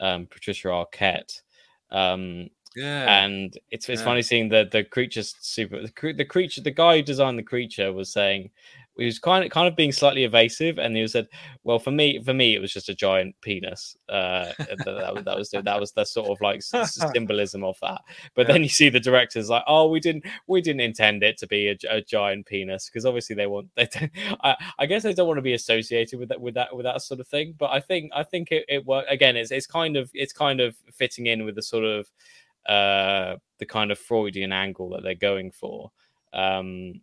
[0.00, 1.42] um Patricia Arquette.
[1.90, 3.24] Um Yeah.
[3.24, 4.02] and it's it's Yeah.
[4.02, 7.92] funny seeing the the creature's super the, the creature the guy who designed the creature
[7.92, 8.50] was saying
[8.98, 11.26] he was kind of kind of being slightly evasive and he said
[11.64, 13.96] well for me for me it was just a giant penis.
[14.08, 17.76] Uh that, that was that was the, that was the sort of like symbolism of
[17.82, 18.00] that.
[18.34, 18.54] But Yeah.
[18.54, 21.68] then you see the directors like oh we didn't we didn't intend it to be
[21.68, 23.88] a, a giant penis because obviously they want they
[24.42, 27.02] I, I guess they don't want to be associated with that with that with that
[27.02, 27.54] sort of thing.
[27.58, 30.60] But i think i think it, it worked again it's it's kind of it's kind
[30.60, 32.10] of fitting in with the sort of
[32.66, 35.90] uh the kind of freudian angle that they're going for.
[36.32, 37.00] Um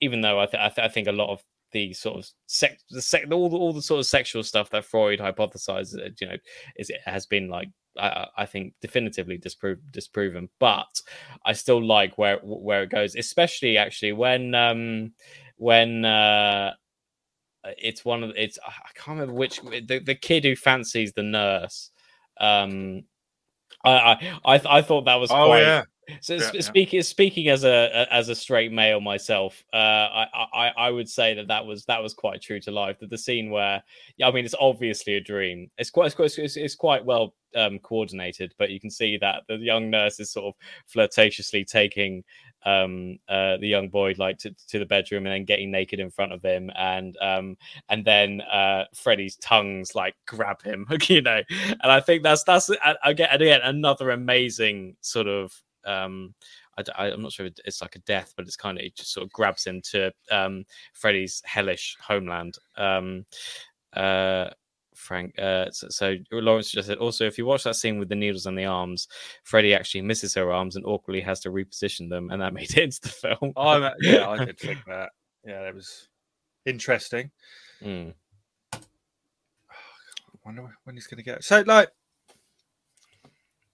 [0.00, 2.82] even though i, th- I, th- I think a lot of the sort of sex
[2.90, 6.28] the sec- all the, all the sort of sexual stuff that freud hypothesized uh, you
[6.28, 6.36] know
[6.76, 11.00] is it has been like I, I think definitively disprove, disproven but
[11.44, 15.12] i still like where where it goes especially actually when um
[15.56, 16.72] when uh
[17.78, 21.90] it's one of it's i can't remember which the, the kid who fancies the nurse
[22.40, 23.02] um
[23.84, 25.82] I I I, I thought that was oh quite yeah.
[26.20, 26.60] So Yeah, sp- yeah.
[26.60, 31.34] speaking speaking as a as a straight male myself, uh, I, I I would say
[31.34, 32.98] that that was that was quite true to life.
[33.00, 33.82] That the scene where,
[34.16, 35.70] yeah, I mean, it's obviously a dream.
[35.78, 39.56] It's quite it's quite, it's, quite well um, coordinated, but you can see that the
[39.56, 40.54] young nurse is sort of
[40.86, 42.24] flirtatiously taking
[42.66, 46.10] um uh the young boy like to, to the bedroom and then getting naked in
[46.10, 47.56] front of him and um
[47.90, 52.70] and then uh freddy's tongues like grab him you know and i think that's that's
[53.04, 55.52] again again another amazing sort of
[55.86, 56.34] um
[56.96, 59.12] I, am not sure if it's like a death, but it's kind of it just
[59.12, 62.56] sort of grabs him to um, Freddy's hellish homeland.
[62.76, 63.26] Um,
[63.92, 64.50] uh,
[64.94, 68.14] Frank, uh, so, so Lawrence just said also if you watch that scene with the
[68.14, 69.08] needles and the arms,
[69.42, 72.78] Freddy actually misses her arms and awkwardly has to reposition them, and that made it
[72.78, 73.52] into the film.
[73.56, 75.10] I'm, yeah, I did think that.
[75.44, 76.08] Yeah, that was
[76.64, 77.30] interesting.
[77.82, 78.14] Mm.
[80.44, 81.44] wonder when he's going to get.
[81.44, 81.90] So, like,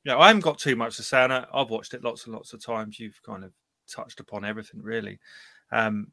[0.05, 1.45] yeah, I haven't got too much to say on it.
[1.53, 2.99] I've watched it lots and lots of times.
[2.99, 3.53] You've kind of
[3.89, 5.19] touched upon everything, really.
[5.73, 6.09] Um,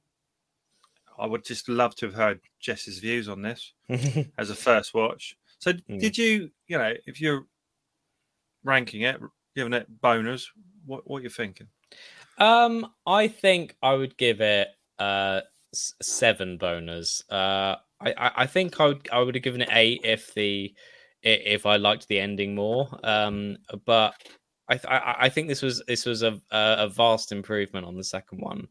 [1.20, 3.74] I would just love to have heard Jess's views on this
[4.38, 5.36] as a first watch.
[5.60, 6.00] So, Mm.
[6.00, 7.46] did you, you know, if you're
[8.64, 9.20] ranking it,
[9.56, 10.46] giving it boners,
[10.86, 11.68] what what you thinking?
[12.38, 14.68] Um, I think I would give it
[15.00, 15.42] uh
[15.74, 17.22] seven boners.
[17.32, 20.74] Uh, I, I think I would I would have given it eight if the
[21.34, 22.88] if I liked the ending more.
[23.04, 24.14] Um, but
[24.70, 28.04] I th- I, I think this was this was a a vast improvement on the
[28.04, 28.68] second one.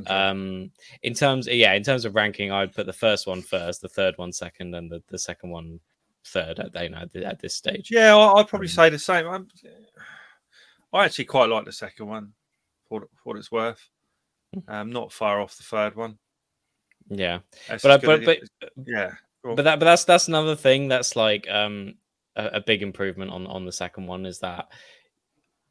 [0.00, 0.14] Okay.
[0.14, 0.70] Um,
[1.02, 4.16] in terms, yeah, in terms of ranking, I'd put the first one first, the third
[4.16, 5.80] one second, and the, the second one
[6.26, 6.60] third.
[6.60, 7.88] At you know at, this stage.
[7.90, 9.26] Yeah, I- I'd probably Um, say the same.
[9.26, 9.48] I'm,
[10.92, 12.32] I actually quite like the second one
[12.88, 13.88] for, for what it's worth.
[14.68, 16.18] Um, not far off the third one.
[17.10, 19.12] Yeah, That's but I, as good but but yeah,
[19.44, 19.56] go on.
[19.56, 21.94] but that but that's that's another thing that's like um
[22.36, 24.68] a, a big improvement on on the second one is that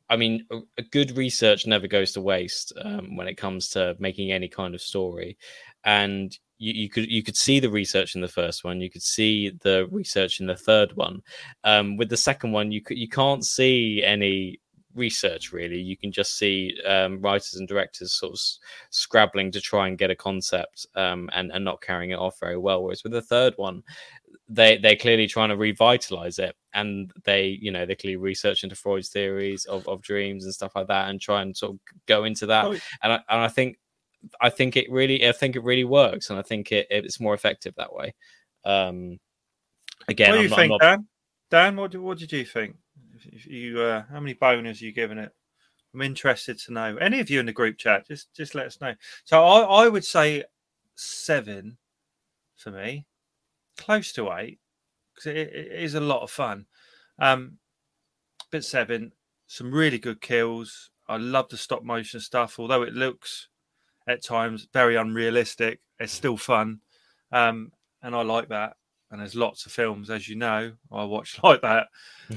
[0.09, 3.95] i mean a, a good research never goes to waste um, when it comes to
[3.99, 5.37] making any kind of story
[5.83, 9.03] and you, you could you could see the research in the first one you could
[9.03, 11.21] see the research in the third one
[11.63, 14.59] um with the second one you could you can't see any
[14.97, 18.39] research really you can just see um, writers and directors sort of
[18.89, 22.57] scrabbling to try and get a concept um, and, and not carrying it off very
[22.57, 23.81] well whereas with the third one
[24.49, 28.75] they they're clearly trying to revitalize it and they you know they're clearly research into
[28.75, 32.23] freud's theories of, of dreams and stuff like that and try and sort of go
[32.23, 32.71] into that Oh,
[33.03, 33.77] and I, and I think
[34.41, 37.35] i think it really i think it really works and i think it, it's more
[37.35, 38.15] effective that way
[38.65, 39.19] um
[40.07, 41.07] again what do I'm you I'm think, not- Dan?
[41.49, 42.75] Dan, what, do- what did you think?
[43.25, 45.31] If, you, uh, how many boners are you giving it?
[45.93, 46.97] I'm interested to know.
[46.97, 48.93] Any of you in the group chat, just just let us know.
[49.23, 50.43] So I, I would say
[50.95, 51.77] seven
[52.55, 53.05] for me,
[53.77, 54.59] close to eight,
[55.13, 56.65] because it, it is a lot of fun.
[57.19, 57.57] Um,
[58.51, 59.13] but seven,
[59.47, 60.89] some really good kills.
[61.07, 63.47] I love the stop motion stuff, although it looks
[64.07, 65.79] at times very unrealistic.
[65.99, 66.81] It's still fun,
[67.31, 68.75] um, and I like that.
[69.09, 71.87] And there's lots of films, as you know, I watch like that.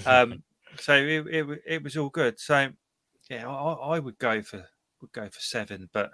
[0.06, 0.44] Um,
[0.80, 2.38] so it, it it was all good.
[2.40, 2.70] So
[3.28, 4.66] yeah, I, I would go for
[5.00, 6.10] would go for seven, but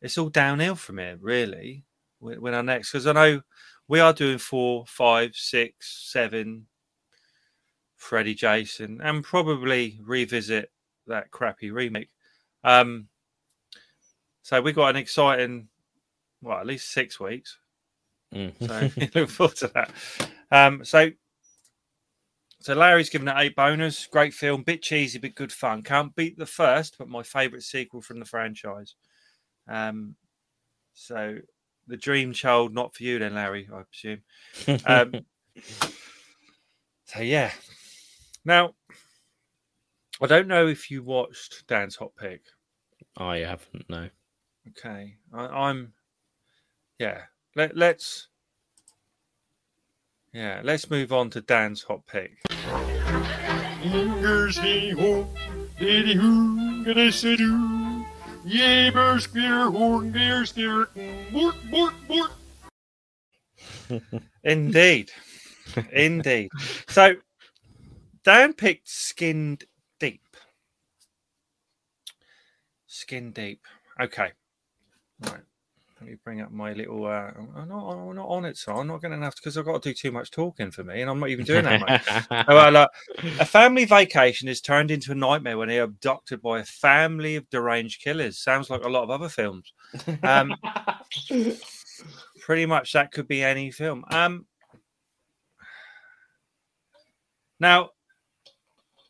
[0.00, 1.84] it's all downhill from here, really.
[2.20, 3.40] When, when our next, because I know
[3.86, 6.66] we are doing four, five, six, seven,
[7.96, 10.70] Freddy Jason, and probably revisit
[11.06, 12.10] that crappy remake.
[12.64, 13.08] Um,
[14.42, 15.68] so we got an exciting,
[16.42, 17.58] well, at least six weeks.
[18.34, 18.52] Mm.
[18.66, 19.90] So look forward to that.
[20.50, 21.10] Um, so
[22.68, 24.06] so Larry's given it eight bonus.
[24.08, 25.80] Great film, bit cheesy, but good fun.
[25.80, 28.94] Can't beat the first, but my favourite sequel from the franchise.
[29.66, 30.16] Um,
[30.92, 31.38] so
[31.86, 34.20] the Dream Child, not for you then, Larry, I presume.
[34.84, 35.24] Um,
[37.06, 37.52] so yeah.
[38.44, 38.74] Now,
[40.20, 42.42] I don't know if you watched Dan's Hot Pick.
[43.16, 44.10] I haven't no.
[44.68, 45.94] Okay, I, I'm.
[46.98, 47.22] Yeah,
[47.56, 48.28] let, let's.
[50.32, 52.32] Yeah, let's move on to Dan's hot pick.
[53.82, 55.26] Fingers hey ho,
[55.80, 58.04] daddy hoo, gonna say do.
[58.44, 60.88] Yay, bear spear, horn bear steer,
[61.32, 62.32] bork, bork, bork.
[64.44, 65.10] Indeed,
[65.92, 66.50] indeed.
[66.88, 67.16] So,
[68.22, 69.64] Dan picked Skinned
[69.98, 70.36] Deep.
[72.86, 73.62] Skin Deep.
[74.00, 74.32] Okay.
[75.20, 75.40] Right.
[76.00, 77.06] Let me bring up my little.
[77.06, 79.58] Uh, I'm, not, I'm not on it, so I'm not going to have to because
[79.58, 81.80] I've got to do too much talking for me, and I'm not even doing that
[81.80, 82.46] much.
[82.48, 82.86] Well, uh,
[83.40, 87.48] a family vacation is turned into a nightmare when they're abducted by a family of
[87.50, 88.38] deranged killers.
[88.38, 89.72] Sounds like a lot of other films.
[90.22, 90.54] Um,
[92.40, 94.04] pretty much that could be any film.
[94.10, 94.46] Um,
[97.58, 97.90] now,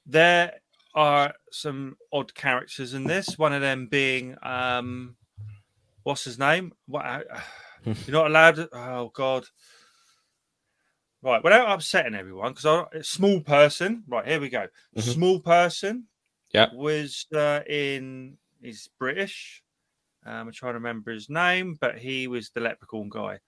[0.07, 0.53] there,
[0.99, 3.39] are some odd characters in this.
[3.39, 5.15] One of them being um,
[6.09, 6.73] what's his name?
[6.87, 7.05] What?
[7.05, 7.21] uh,
[7.85, 8.59] You're not allowed.
[8.73, 9.45] Oh God.
[11.21, 14.05] Right, without upsetting everyone, because a small person.
[14.09, 14.69] Right, here we go.
[14.97, 15.03] Mhm.
[15.03, 16.05] Small person.
[16.53, 16.69] Yeah.
[16.73, 18.39] was uh, in.
[18.63, 19.63] He's British.
[20.25, 23.39] Um, I'm trying to remember his name, but he was the Leprechaun guy.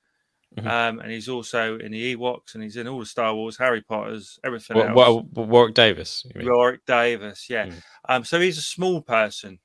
[0.57, 0.67] Mhm.
[0.67, 3.83] Um, and he's also in the Ewoks, and he's in all the Star Wars, Harry
[3.83, 5.25] Potter's, everything What, else.
[5.33, 6.27] what, Warwick Davis.
[6.27, 6.53] You mean?
[6.53, 7.67] Warwick Davis, yeah.
[7.67, 7.83] Mm.
[8.09, 9.61] Um, so he's a small person.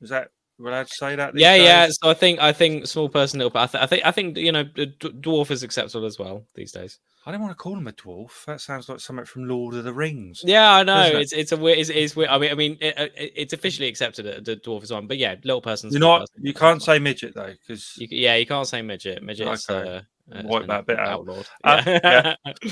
[0.00, 1.36] Is that we're allowed to say that?
[1.36, 1.88] Yeah, yeah.
[1.90, 3.56] So I think I think small person, little.
[3.58, 6.72] I, th- I think I think you know d- dwarf is acceptable as well these
[6.72, 6.98] days.
[7.24, 8.44] I don't want to call him a dwarf.
[8.46, 10.42] That sounds like something from Lord of the Rings.
[10.44, 11.02] Yeah, I know.
[11.06, 11.14] It?
[11.16, 11.78] It's it's a weird.
[11.78, 12.30] It's, it's weird.
[12.30, 15.18] I mean, I mean, it, it, it's officially accepted that the dwarf is one, but
[15.18, 15.90] yeah, little person.
[15.90, 16.26] You're not.
[16.40, 19.22] You can't say midget though, because You, yeah, you can't say midget.
[19.22, 19.88] Midget's Okay.
[20.32, 21.20] uh, uh, Wipe that bit out.
[21.20, 21.46] outlawed.
[21.64, 22.34] Uh, Yeah.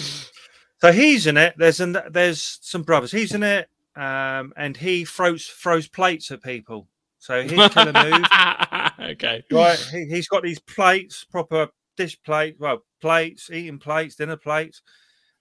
[0.81, 1.55] so he's in it.
[1.57, 3.13] There's an, there's some brothers.
[3.13, 6.89] He's in it, um, and he throws throws plates at people.
[7.21, 8.27] So his killer move.
[9.11, 9.45] okay.
[9.53, 9.89] right?
[9.93, 14.81] He, he's got these plates, proper dish plate, well, plates, eating plates, dinner plates,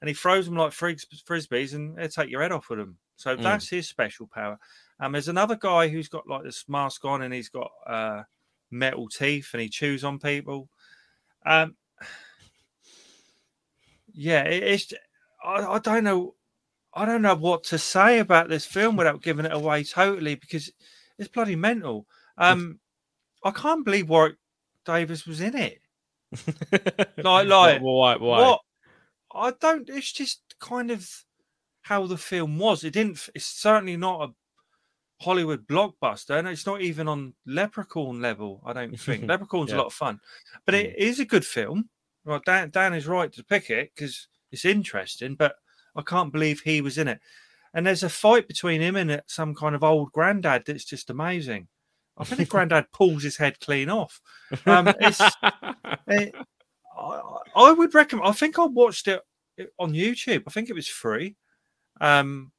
[0.02, 2.98] and he throws them like fris- frisbees, and they take your head off with them.
[3.16, 3.44] So Mm.
[3.44, 4.60] that's his special power.
[5.00, 8.24] Um, there's another guy who's got like this mask on, and he's got uh,
[8.72, 10.68] metal teeth, and he chews on people.
[11.46, 11.76] Um,
[14.14, 14.94] yeah, it, it's.
[15.44, 16.36] I, I don't know.
[16.94, 20.72] I don't know what to say about this film without giving it away totally because
[21.20, 22.08] it's bloody mental.
[22.38, 22.80] Um,
[23.44, 24.38] I can't believe Warwick
[24.86, 25.80] Davis was in it.
[27.18, 28.16] Like- like, why?
[28.16, 28.16] Why?
[28.18, 28.62] What?
[29.36, 29.88] I don't.
[29.90, 31.08] It's just kind of
[31.82, 32.84] how the film was.
[32.84, 33.30] It didn't.
[33.36, 34.34] It's certainly not a
[35.24, 38.62] Hollywood blockbuster, and it's not even on Leprechaun level.
[38.66, 39.78] I don't think Leprechaun's Yeah.
[39.78, 40.20] a lot of fun,
[40.66, 41.90] but it is a good film.
[42.26, 45.56] Well, Dan, Dan is right to pick it because it's interesting, but
[45.96, 47.20] I can't believe he was in it.
[47.74, 51.10] And there's a fight between him and uh, some kind of old granddad that's just
[51.10, 51.68] amazing.
[52.18, 54.22] I think the granddad pulls his head clean off.
[54.66, 55.22] Um, it's,
[56.10, 56.32] Eh,
[56.98, 57.22] I,
[57.56, 58.28] I would recommend.
[58.28, 59.22] I think I watched it
[59.78, 60.44] on YouTube.
[60.48, 61.36] I think it was free.
[62.02, 62.52] Um,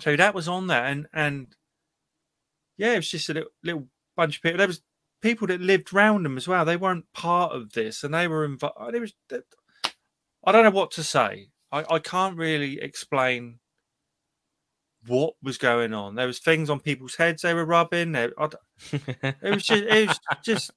[0.00, 1.54] so that was on there, and and
[2.76, 4.58] yeah, it was just a little, little bunch of people.
[4.58, 4.82] There was
[5.20, 6.64] people that lived round them as well.
[6.64, 8.94] They weren't part of this, and they were involved.
[8.94, 9.14] It was.
[10.44, 11.48] I don't know what to say.
[11.70, 13.60] I, I can't really explain
[15.06, 16.14] what was going on.
[16.14, 18.12] There was things on people's heads they were rubbing.
[18.12, 18.28] D-
[18.92, 20.70] it was just, it was just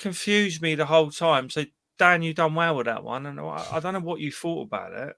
[0.00, 1.50] confused me the whole time.
[1.50, 1.64] So
[1.98, 4.62] Dan, you done well with that one, and I, I don't know what you thought
[4.62, 5.16] about it.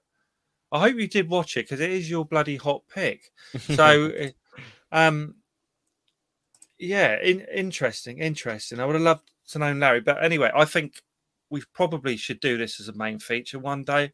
[0.71, 3.31] I hope you did watch it because it is your bloody hot pick.
[3.59, 4.11] So,
[4.91, 5.35] um,
[6.77, 8.79] yeah, in, interesting, interesting.
[8.79, 11.01] I would have loved to know Larry, but anyway, I think
[11.49, 14.11] we probably should do this as a main feature one day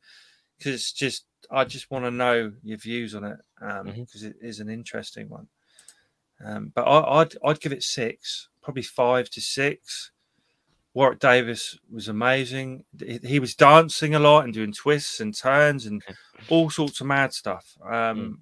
[0.58, 3.38] because it's just I just want to know your views on it
[3.86, 4.32] because Mhm.
[4.32, 5.48] it is an interesting one.
[6.44, 10.12] Um, but I, I'd I'd give it six, probably five to six.
[10.94, 12.86] Warwick Davis was amazing.
[13.00, 16.04] He, he was dancing a lot and doing twists and turns and
[16.50, 17.76] all sorts of mad stuff.
[17.84, 18.42] Um,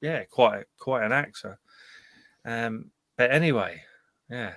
[0.00, 1.58] Yeah, quite quite an actor.
[2.44, 3.82] Um, but anyway,
[4.30, 4.54] yeah,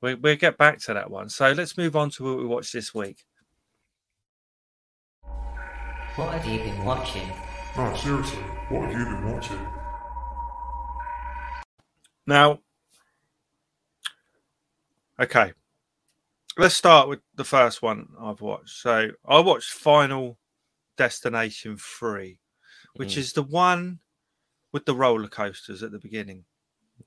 [0.00, 1.28] we, we'll get back to that one.
[1.28, 3.24] So let's move on to what we watched this week.
[6.16, 7.28] What have you been watching?
[7.76, 9.66] No, seriously, what have you been watching?
[12.26, 12.60] Now,
[15.20, 15.52] okay,
[16.56, 18.70] let's start with the first one I've watched.
[18.70, 20.38] So I watched Final
[20.96, 22.38] Destination 3,
[22.94, 23.18] which Mm.
[23.18, 24.00] is the one
[24.72, 26.44] with the roller coasters at the beginning.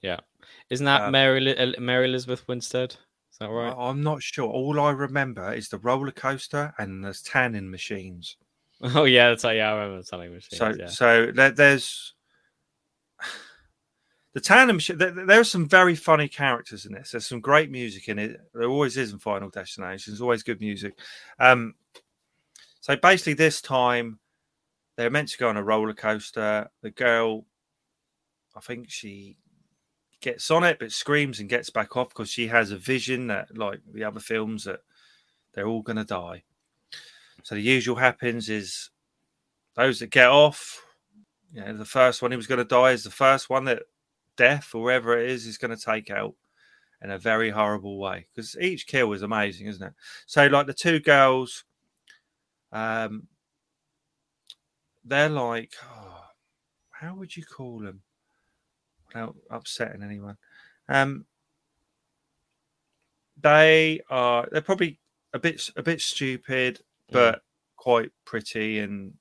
[0.02, 0.20] yeah.
[0.70, 2.98] Isn't that Um, Mary Li- Mary Elizabeth Winstead?
[3.32, 3.74] Is that right?
[3.78, 4.50] I'm not sure.
[4.50, 8.36] All I remember is the roller coaster and the tanning machines.
[8.96, 9.72] Oh yeah, that's yeah.
[9.72, 10.58] I remember telling machines.
[10.58, 10.88] So, yeah.
[10.88, 12.14] so there, there's
[14.34, 14.76] the tandem.
[14.78, 17.12] machine- There, there are some very funny characters in this.
[17.12, 18.42] There's some great music in it.
[18.54, 20.12] There always is in Final Destination.
[20.12, 20.98] There's always good music.
[21.40, 21.76] Um,
[22.82, 24.20] so basically, this time
[24.98, 26.70] they're meant to go on a roller coaster.
[26.82, 27.46] The girl,
[28.56, 29.38] I think she
[30.22, 33.58] gets on it, but screams and gets back off because she has a vision that,
[33.58, 34.82] like the other films, that
[35.54, 36.44] they're all going to die.
[37.44, 38.90] So the usual happens is
[39.76, 40.82] those that get off,
[41.54, 43.84] you know, the first one who was going to die is the first one that
[44.36, 46.34] death or whatever it is is going to take out
[47.04, 49.94] in a very horrible way because each kill is amazing, isn't it?
[50.26, 51.66] So, like the two girls,
[52.72, 53.28] um,
[55.04, 56.24] they're like, oh,
[56.92, 58.02] how would you call them
[59.08, 60.38] without upsetting anyone?
[60.88, 61.26] Um,
[63.42, 65.00] they are they're probably
[65.34, 66.80] a bit a bit stupid,
[67.12, 67.42] but
[67.76, 69.14] quite pretty and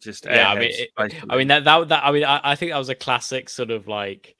[0.00, 0.90] just Yeah, I mean, it-
[1.30, 3.70] I mean that that that I mean I, I think that was a classic sort
[3.70, 4.34] of like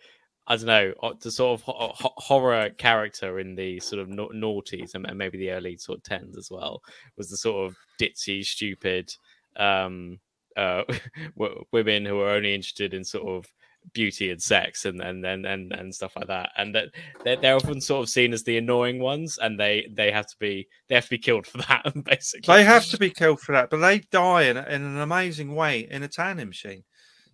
[0.48, 4.28] I don't know the sort of ho- ho- horror character in the sort of na-
[4.34, 6.82] noughties and and maybe the early sort of tens as well
[7.16, 9.14] was the sort of ditzy, stupid
[9.56, 10.18] um,
[10.56, 10.82] uh,
[11.38, 13.46] w- women who are only interested in sort of
[13.92, 16.88] beauty and sex and and and and, and stuff like that and that
[17.24, 20.36] they're, they're often sort of seen as the annoying ones and they they have to
[20.38, 23.52] be they have to be killed for that basically They have to be killed for
[23.52, 26.84] that, but they die in, in an amazing way in a tanning machine.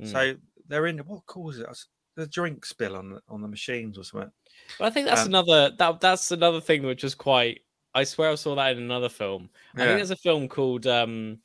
[0.00, 0.10] Mm.
[0.10, 0.34] So
[0.66, 1.78] they're in what causes it?
[2.16, 4.32] The drink spill on the, on the machines or something.
[4.78, 7.60] But I think that's Um, another that that's another thing which was quite.
[7.94, 9.50] I swear I saw that in another film.
[9.74, 11.38] I think there's a film called um,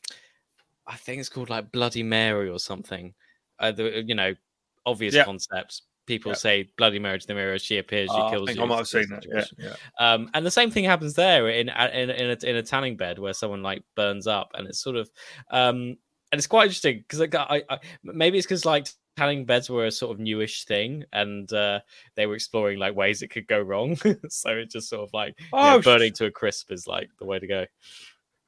[0.88, 3.14] I think it's called like Bloody Mary or something.
[3.60, 4.34] Uh, the, you know,
[4.86, 5.24] obvious Yeah.
[5.26, 5.84] concepts.
[6.06, 6.38] People Yeah.
[6.38, 7.58] say Bloody Mary to the mirror.
[7.58, 8.10] She appears.
[8.10, 8.64] She Oh, I kills think you.
[8.66, 9.26] I might have seen that.
[9.26, 9.76] Yeah, yeah.
[10.00, 13.20] Um, and the same thing happens there in in in a, in a tanning bed
[13.20, 15.10] where someone like burns up, and it's sort of
[15.52, 15.96] um,
[16.32, 19.86] and it's quite interesting because like, I, I maybe it's because like tanning beds were
[19.86, 21.80] a sort of newish thing, and uh,
[22.16, 23.96] they were exploring like ways it could go wrong.
[24.30, 27.10] so it just sort of like you know, Oh, burning to a crisp is like
[27.20, 27.66] the way to go.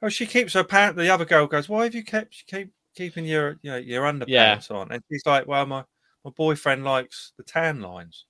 [0.02, 0.98] Oh, she keeps her pants.
[0.98, 4.04] The other girl goes, "Why have you kept you keep keeping your you know, your
[4.04, 5.84] underpants on?" And she's like, "Well, my
[6.26, 8.26] my boyfriend likes the tan lines."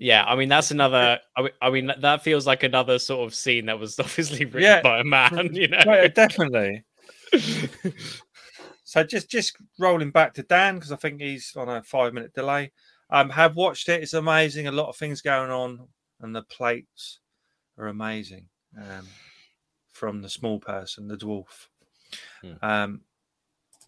[0.00, 1.20] Yeah, I mean that's another.
[1.62, 4.82] I mean, that- feels like another sort of scene that was obviously written Yeah.
[4.82, 5.50] by a man.
[5.54, 6.82] You know, Yeah, definitely.
[8.86, 12.34] So just just rolling back to Dan because I think he's on a five minute
[12.34, 12.70] delay.
[13.10, 14.02] Um, have watched it.
[14.02, 14.66] It's amazing.
[14.66, 15.86] A lot of things going on,
[16.20, 17.20] and the plates
[17.78, 18.46] are amazing.
[18.78, 19.06] Um,
[19.92, 21.68] from the small person, the dwarf.
[22.42, 22.52] Hmm.
[22.62, 23.00] Um,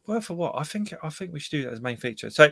[0.07, 0.55] well, for what?
[0.57, 2.31] I think I think we should do that as main feature.
[2.31, 2.51] So,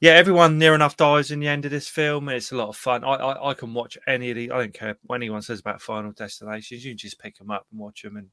[0.00, 2.28] yeah, everyone near enough dies in the end of this film.
[2.28, 3.04] and It's a lot of fun.
[3.04, 4.50] I I, I can watch any of these.
[4.50, 6.84] I don't care what anyone says about Final Destinations.
[6.84, 8.28] You can just pick them up and watch them and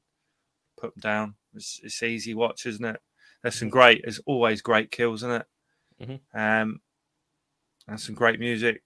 [0.80, 1.34] put them down.
[1.54, 3.00] It's, it's easy watch, isn't it?
[3.42, 4.02] There's some great.
[4.02, 5.46] There's always great kills, isn't it?
[6.02, 6.20] Mhm.
[6.34, 6.80] Um,
[7.86, 8.82] and some great music.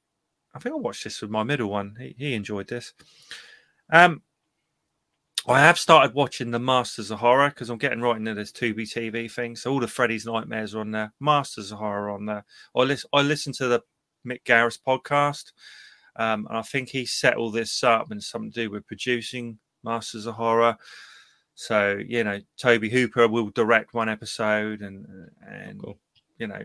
[0.54, 1.96] I think I watched this with my middle one.
[1.98, 2.92] He, he enjoyed this.
[3.90, 4.22] Um,
[5.49, 8.82] I have started watching the Masters of Horror because I'm getting right into this Tubi
[8.82, 9.57] TV thing.
[9.57, 12.45] So all the Freddy's Nightmares are on there, Masters of Horror are on there.
[12.76, 13.80] I listen, I listen to the
[14.26, 15.51] Mick Garris podcast,
[16.16, 19.59] um, and I think he set all this up and something to do with producing
[19.82, 20.76] Masters of Horror.
[21.55, 25.07] So you know, Tobe Hooper will direct one episode, and
[25.45, 25.99] and Cool.
[26.38, 26.62] you know,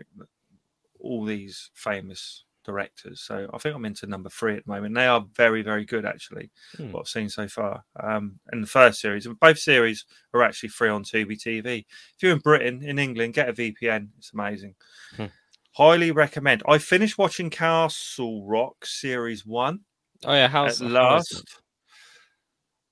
[1.00, 3.20] all these famous directors.
[3.20, 4.94] So I think I'm into number three at the moment.
[4.94, 6.50] They are very, very good actually.
[6.76, 6.92] Hmm.
[6.92, 7.84] What I've seen so far.
[8.00, 10.04] Um, in the first series, And both series
[10.34, 11.86] are actually free on Tubi TV.
[12.16, 14.08] If you're in Britain, in England, get a VPN.
[14.18, 14.74] It's amazing.
[15.16, 15.26] Hmm.
[15.72, 16.62] Highly recommend.
[16.68, 19.80] I finished watching Castle Rock series one
[20.24, 21.60] Oh yeah, how's at last.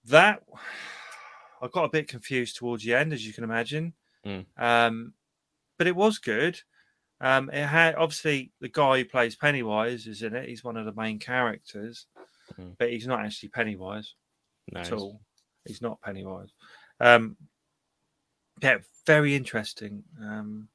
[0.07, 0.43] That
[1.63, 3.95] I got a bit confused towards the end, as you can imagine.
[4.25, 4.45] Mm.
[4.59, 5.15] Um,
[5.79, 6.61] but it was good.
[7.21, 10.49] Um, it had obviously the guy who plays Pennywise is in it.
[10.49, 12.07] He's one of the main characters,
[12.59, 12.77] Mm.
[12.79, 14.15] but he's not actually Pennywise
[14.73, 14.87] that?
[14.87, 15.21] at all.
[15.65, 16.51] He's not Pennywise.
[17.01, 17.37] Um,
[18.63, 20.05] yeah, very interesting.
[20.21, 20.69] Um,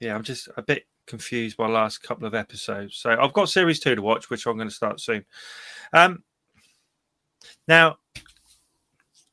[0.00, 2.96] yeah, I'm just a bit confused by the last couple of episodes.
[2.96, 5.24] So I've got series two to watch, which I'm going to start soon.
[5.92, 6.22] Um,
[7.68, 7.98] now,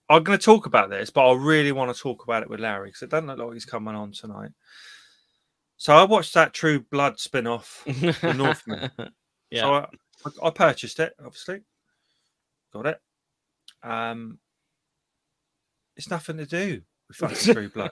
[0.09, 2.59] I'm going to talk about this, but I really want to talk about it with
[2.59, 4.51] Larry because it doesn't look like he's coming on tonight.
[5.83, 7.83] So I watched that True Blood spin off.
[8.23, 8.89] Northman.
[9.51, 9.59] yeah.
[9.63, 9.87] So I,
[10.25, 11.59] I, I purchased it, obviously.
[12.71, 13.01] Got it.
[13.83, 14.39] Um,
[15.97, 17.91] it's nothing to do with fucking True Blood.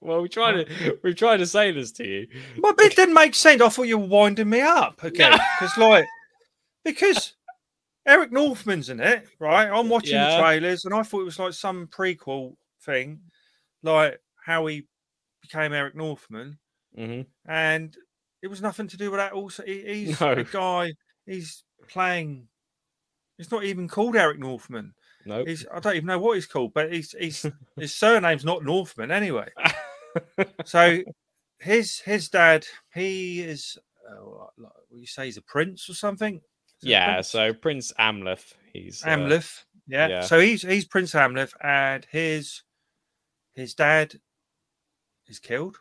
[0.00, 2.26] well, we tried to we tried to say this to you.
[2.60, 3.62] But it didn't make sense.
[3.62, 5.38] I thought you were winding me up again.
[5.60, 6.04] Because, like,
[6.84, 7.34] because
[8.08, 9.68] Eric Northman's in it, right?
[9.70, 10.32] I'm watching Yeah.
[10.32, 13.20] the trailers and I thought it was like some prequel thing,
[13.84, 14.88] like how he
[15.42, 16.58] became Eric Northman.
[16.96, 17.96] Hmm And
[18.42, 19.32] it was nothing to do with that.
[19.32, 20.32] Also, he, he's No.
[20.32, 20.92] a guy,
[21.26, 22.48] he's playing,
[23.38, 24.94] it's not even called Eric Northman.
[25.26, 25.48] Nope.
[25.48, 27.44] He's, I don't even know what he's called, but he's, he's
[27.76, 29.48] his surname's not Northman anyway.
[30.64, 31.00] So
[31.60, 33.78] his his dad, he is,
[34.08, 34.50] uh, what
[34.90, 36.40] you say, he's a prince or something.
[36.80, 37.14] Yeah.
[37.14, 37.28] prince?
[37.28, 40.08] So Prince Amleth, he's uh, Amleth, yeah.
[40.08, 40.20] yeah.
[40.22, 42.62] So he's he's Prince Amleth, and his
[43.54, 44.14] his dad
[45.26, 45.76] is killed,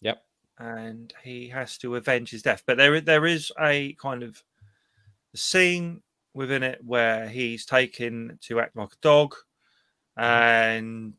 [0.00, 0.22] Yep.
[0.58, 2.62] And he has to avenge his death.
[2.66, 4.42] But there there is a kind of
[5.34, 6.02] scene
[6.34, 9.34] within it where he's taken to act like a dog,
[10.16, 11.14] and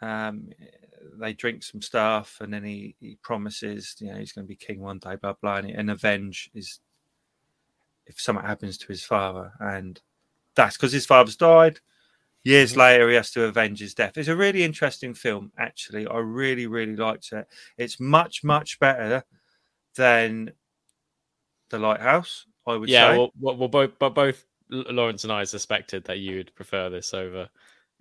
[0.00, 0.50] um,
[1.18, 4.56] they drink some stuff, and then he, he promises, you know, he's going to be
[4.56, 6.80] king one day, blah blah, and, and avenge is
[8.06, 10.00] if something happens to his father, and
[10.54, 11.80] that's because his father's died.
[12.46, 12.76] Years Mhm.
[12.76, 14.16] later, he has to avenge his death.
[14.16, 16.06] It's a really interesting film, actually.
[16.06, 17.46] I really, really liked it.
[17.76, 19.24] It's much, much better
[19.96, 20.52] than
[21.70, 23.18] The Lighthouse, I would Yeah, say.
[23.18, 27.12] well, well, well, both, but both Lawrence and I suspected that you would prefer this
[27.12, 27.50] over.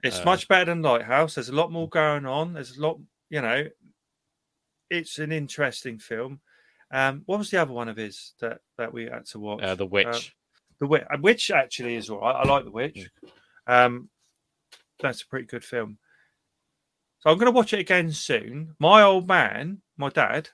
[0.04, 1.36] It's Uh, much better than Lighthouse.
[1.36, 2.54] There's a lot more going on.
[2.54, 3.68] There's a lot, you know.
[4.91, 6.41] It's an interesting film.
[6.91, 9.64] Um, what was the other one of his that that we had to watch?
[9.64, 10.36] Uh, the Witch.
[10.80, 12.36] the Witch, which actually is all right.
[12.36, 13.10] I like the Witch.
[13.66, 14.10] Um,
[15.02, 15.98] that's a pretty good film.
[17.20, 18.76] So I'm going to watch it again soon.
[18.80, 20.50] My old man, my dad,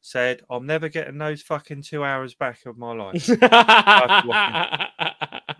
[0.00, 3.24] said, "I'm never getting those fucking two hours back of my life."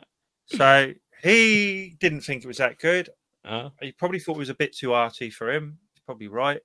[0.47, 3.09] so he didn't think it was that good.
[3.45, 5.79] Uh, He probably thought it was a bit too arty for him.
[5.93, 6.61] He's probably right.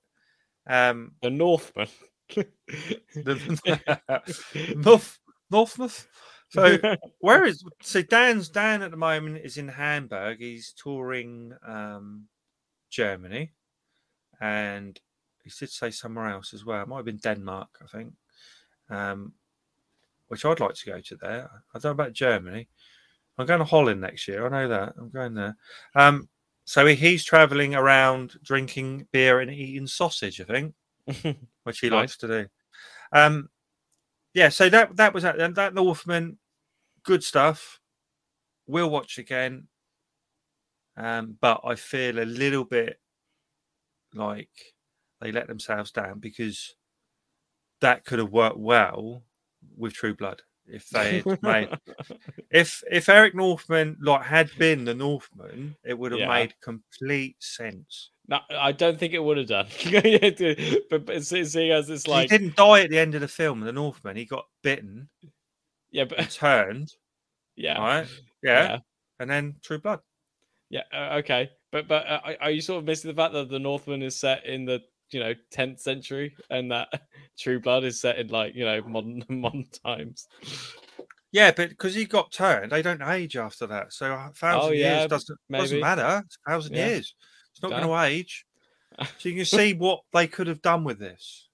[0.66, 1.88] Um, the Northman.
[2.34, 2.46] the
[4.76, 5.18] North
[5.50, 6.06] Northmouth.
[6.50, 6.78] So
[7.20, 10.38] where is so Dan's Dan at the moment is in Hamburg.
[10.38, 12.26] He's touring um
[12.90, 13.52] Germany
[14.40, 14.98] and
[15.44, 16.82] he did say somewhere else as well.
[16.82, 18.14] It might have been Denmark, I think.
[18.88, 19.32] Um
[20.28, 21.50] which I'd like to go to there.
[21.74, 22.68] I don't know about Germany.
[23.38, 24.46] I'm going to Holland next year.
[24.46, 24.94] I know that.
[24.98, 25.56] I'm going there.
[25.94, 26.28] Um
[26.64, 30.74] so he's traveling around drinking beer and eating sausage, I think
[31.64, 31.96] which he Nice.
[31.96, 32.46] likes to do.
[33.12, 33.48] Um,
[34.34, 35.36] yeah, so that that was that.
[35.38, 36.38] That, that Northman,
[37.04, 37.80] good stuff.
[38.66, 39.68] We'll watch again.
[40.96, 43.00] Um, but I feel a little bit
[44.14, 44.50] like
[45.20, 46.74] they let themselves down because
[47.80, 49.22] that could have worked well
[49.76, 51.68] with True Blood if they had made
[52.50, 56.28] if if Eric Northman like had been the Northman, it would have Yeah.
[56.28, 58.10] made complete sense.
[58.28, 59.66] no, I don't think it would have done.
[60.90, 63.60] but, but seeing as it's like, he didn't die at the end of the film,
[63.60, 64.16] the Northman.
[64.16, 65.08] He got bitten,
[65.90, 66.92] yeah, but turned,
[67.56, 68.06] yeah, right?
[68.42, 68.78] Yeah, yeah,
[69.18, 70.00] and then True Blood.
[70.70, 71.50] yeah, uh, okay.
[71.72, 74.46] But but uh, are- you sort of missing the fact that the Northman is set
[74.46, 74.80] in the
[75.10, 76.88] you know 10th century and that
[77.38, 80.26] True Blood is set in like you know modern modern times?
[81.32, 83.92] Yeah, but because he got turned, they don't age after that.
[83.92, 86.22] So a thousand Oh, yeah, years doesn't doesn't matter.
[86.24, 86.86] It's a thousand Yeah.
[86.88, 87.14] years.
[87.52, 88.44] It's not going to age.
[89.18, 91.48] So you can see what they could have done with this.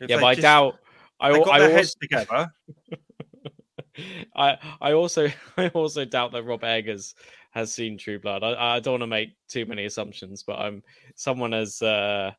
[0.00, 0.78] If yeah, but I doubt.
[1.20, 2.48] I, got I their also, heads together.
[4.36, 7.14] I I also I also doubt that Rob Eggers
[7.50, 8.42] has seen True Blood.
[8.42, 10.82] I, I don't want to make too many assumptions, but I'm
[11.14, 12.32] someone as uh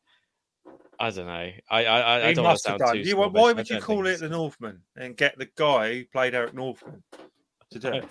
[0.98, 1.32] I don't know.
[1.32, 3.02] I I I, I He don't want must to have sound done.
[3.04, 3.08] too.
[3.08, 3.50] You, why.
[3.50, 7.02] I would you call it the Northman and get the guy who played Eric Northman
[7.70, 8.04] to do it?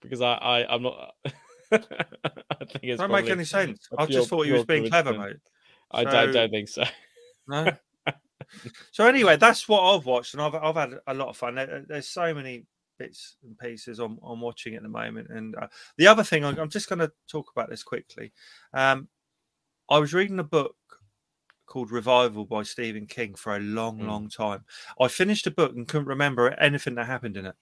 [0.00, 1.14] because I, I I'm not.
[1.72, 3.88] I think it's Don't make any sense.
[3.96, 5.36] I pure- just thought he was being clever, mate.
[5.92, 6.84] I don't, So- don't think so.
[7.48, 7.72] No.
[8.92, 11.54] so anyway, that's what I've watched, and I've I've had a lot of fun.
[11.56, 12.64] There- there's so many
[13.00, 16.58] bits and pieces I'm, I'm watching at the moment, and uh, the other thing I'm,
[16.58, 18.32] I'm just going to talk about this quickly.
[18.74, 19.08] Um,
[19.90, 20.76] I was reading a book
[21.66, 24.06] called Revival by Stephen King for a long, Mm.
[24.06, 24.64] long time.
[25.00, 27.54] I finished the book and couldn't remember anything that happened in it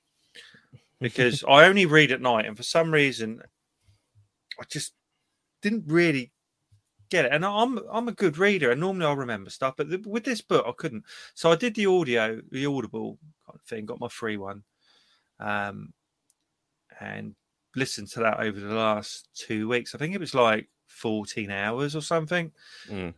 [1.01, 3.41] because I only read at night, and for some reason,
[4.61, 4.95] I just
[5.62, 6.32] didn't really
[7.11, 7.32] get it.
[7.32, 10.41] And I'm I'm a good reader, and normally I'll remember stuff, but th- with this
[10.41, 11.05] book, I couldn't.
[11.34, 14.62] So I did the audio, the Audible kind of thing, got my free one,
[15.41, 15.93] um,
[17.01, 17.34] and
[17.76, 19.95] listened to that over the last two weeks.
[19.95, 22.51] I think it was like 14 hours or something.
[22.89, 23.14] Mm.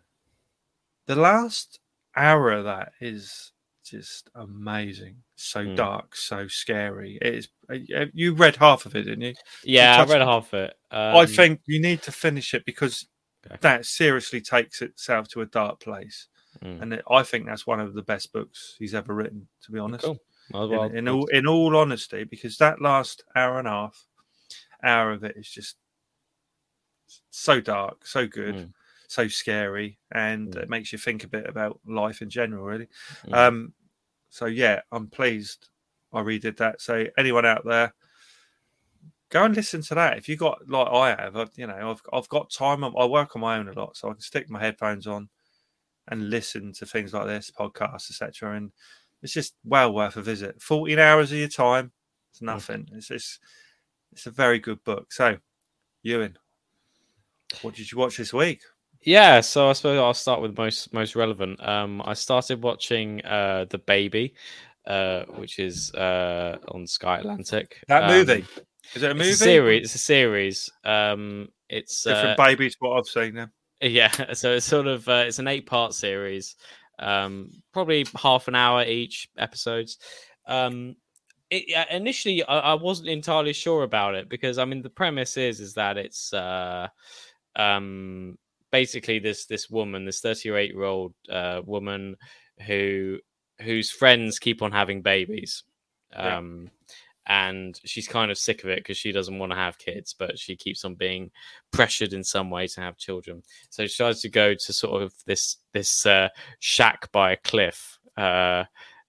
[1.07, 1.81] The last
[2.17, 3.53] hour of that is
[3.85, 5.17] just amazing.
[5.37, 5.77] So Mm.
[5.77, 7.19] dark, so scary.
[7.23, 7.49] It is.
[7.71, 9.35] uh, You read half of it, didn't you?
[9.65, 10.79] Yeah, I read on- half of it.
[10.91, 13.07] Um, I think you need to finish it because
[13.47, 13.57] Okay.
[13.63, 16.29] that seriously takes itself to a dark place,
[16.63, 16.83] Mm.
[16.83, 19.49] and it, I think that's one of the best books he's ever written.
[19.63, 20.19] To be honest, Cool.
[20.51, 24.07] Might as in, in all in all honesty, because that last hour and a half,
[24.83, 25.77] hour of it is just
[27.31, 28.73] so dark, so good, Mm.
[29.09, 30.63] so scary, and Mm.
[30.63, 32.89] it makes you think a bit about life in general, really.
[33.27, 33.35] Mm.
[33.35, 33.75] Um,
[34.29, 35.69] so yeah, I'm pleased
[36.13, 36.81] I redid that.
[36.81, 37.95] So anyone out there,
[39.29, 40.19] go and listen to that.
[40.19, 42.85] If you got like I have, I've, you know, I've I've got time.
[42.85, 45.29] I work on my own a lot, so I can stick my headphones on
[46.09, 48.57] and listen to things like this, podcasts, etc.
[48.57, 48.73] And
[49.23, 50.61] it's just well worth a visit.
[50.63, 51.93] Fourteen hours of your time,
[52.33, 52.89] it's nothing.
[52.93, 53.41] It's just
[54.13, 55.13] it's a very good book.
[55.13, 55.37] So,
[56.03, 56.37] Ewan,
[57.63, 58.61] what did you watch this week?
[59.03, 61.63] Yeah, so I suppose I'll start with most most relevant.
[61.67, 64.35] Um, I started watching uh the baby,
[64.87, 67.83] uh, which is uh on Sky Atlantic.
[67.89, 68.45] That Um, movie
[68.95, 69.31] is it a movie?
[69.31, 69.85] It's a series.
[69.85, 70.71] It's a series.
[70.85, 72.77] Um, it's Different uh, babies.
[72.79, 73.51] What I've seen then.
[73.81, 74.33] yeah.
[74.35, 76.57] So it's sort of uh, it's an eight part series.
[77.01, 79.99] Um, probably half an hour each episodes.
[80.47, 80.97] Um,
[81.51, 85.61] it, initially I, I wasn't entirely sure about it because I mean the premise is
[85.61, 86.89] is that it's uh,
[87.57, 88.39] um,
[88.71, 92.17] basically this this woman, this 38 year old uh, woman
[92.67, 93.19] who
[93.61, 95.65] whose friends keep on having babies.
[96.13, 96.39] Yeah.
[97.27, 100.39] And she's kind of sick of it because she doesn't want to have kids, but
[100.39, 101.31] she keeps on being
[101.71, 103.43] pressured in some way to have children.
[103.69, 107.99] So she tries to go to sort of this this uh, shack by a cliff
[108.17, 108.65] uh,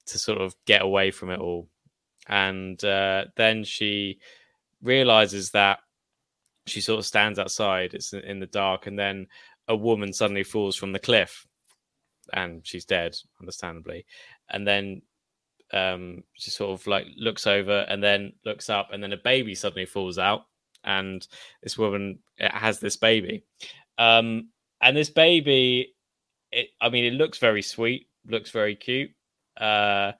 [0.05, 1.67] to sort of get away from it all.
[2.27, 4.19] And uh, then she
[4.83, 5.79] realizes that
[6.67, 9.27] she sort of stands outside, it's in the dark, and then
[9.67, 11.47] a woman suddenly falls from the cliff
[12.33, 14.05] and she's dead, understandably.
[14.49, 15.01] And then
[15.73, 19.55] um, she sort of like looks over and then looks up, and then a baby
[19.55, 20.43] suddenly falls out,
[20.83, 21.27] and
[21.63, 23.43] this woman has this baby.
[23.97, 24.49] Um,
[24.81, 25.93] and this baby,
[26.51, 29.11] it, I mean, it looks very sweet, looks very cute,
[29.57, 30.13] uh,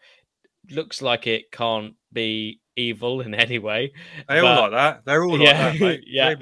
[0.69, 3.93] looks like it can't be evil in any way.
[4.27, 5.05] They all like that.
[5.05, 6.03] They're all like Yeah, that, mate.
[6.07, 6.35] yeah.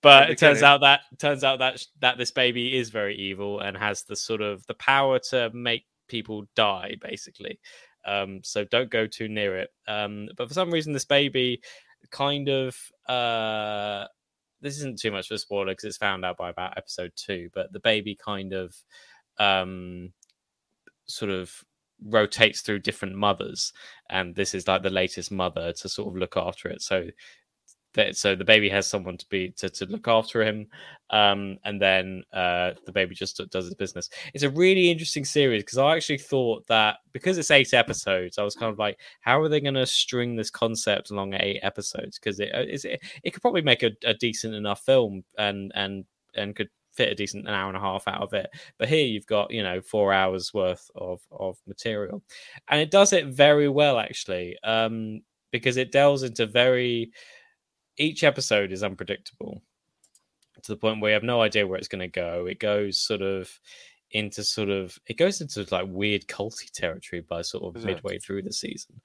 [0.00, 3.76] But it turns out that turns out that that this baby is very evil and
[3.76, 7.58] has the sort of the power to make people die basically
[8.08, 9.70] um so don't go too near it.
[9.86, 11.60] Um but for some reason this baby
[12.10, 12.76] kind of
[13.08, 14.06] uh
[14.60, 17.48] this isn't too much of a spoiler because it's found out by about episode two
[17.54, 18.74] but the baby kind of
[19.38, 20.12] um
[21.06, 21.64] sort of
[22.04, 23.72] rotates through different mothers
[24.10, 26.80] and this is like the latest mother to sort of look after it.
[26.80, 27.08] So
[27.94, 30.66] that so the baby has someone to be to, to look after him
[31.10, 34.10] um and then uh the baby just does his business.
[34.34, 38.42] It's a really interesting series because i actually thought that because it's eight episodes i
[38.42, 42.18] was kind of like how are they going to string this concept along eight episodes?
[42.18, 46.04] Because it, uh, it it could probably make a, a decent enough film and and
[46.34, 48.48] and could fit a decent an hour and a half out of it.
[48.78, 52.22] But here you've got you know four hours worth of of material.
[52.68, 55.20] And it does it very well actually um
[55.50, 57.10] because it delves into very
[57.98, 59.62] each episode is unpredictable
[60.62, 62.46] to the point where you have no idea where it's going to go.
[62.46, 63.60] It goes sort of
[64.10, 67.86] into sort of it goes into like weird culty territory by sort of it?
[67.86, 68.98] midway through the season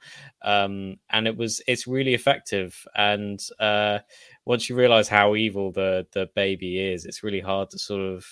[0.44, 4.00] um and it was it's really effective and uh
[4.46, 8.26] once you realize how evil the the baby is it's really hard to sort of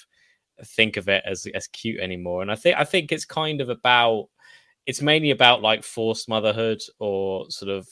[0.64, 3.68] think of it as as cute anymore and i think i think it's kind of
[3.68, 4.30] about
[4.86, 7.86] it's mainly about like forced motherhood or sort of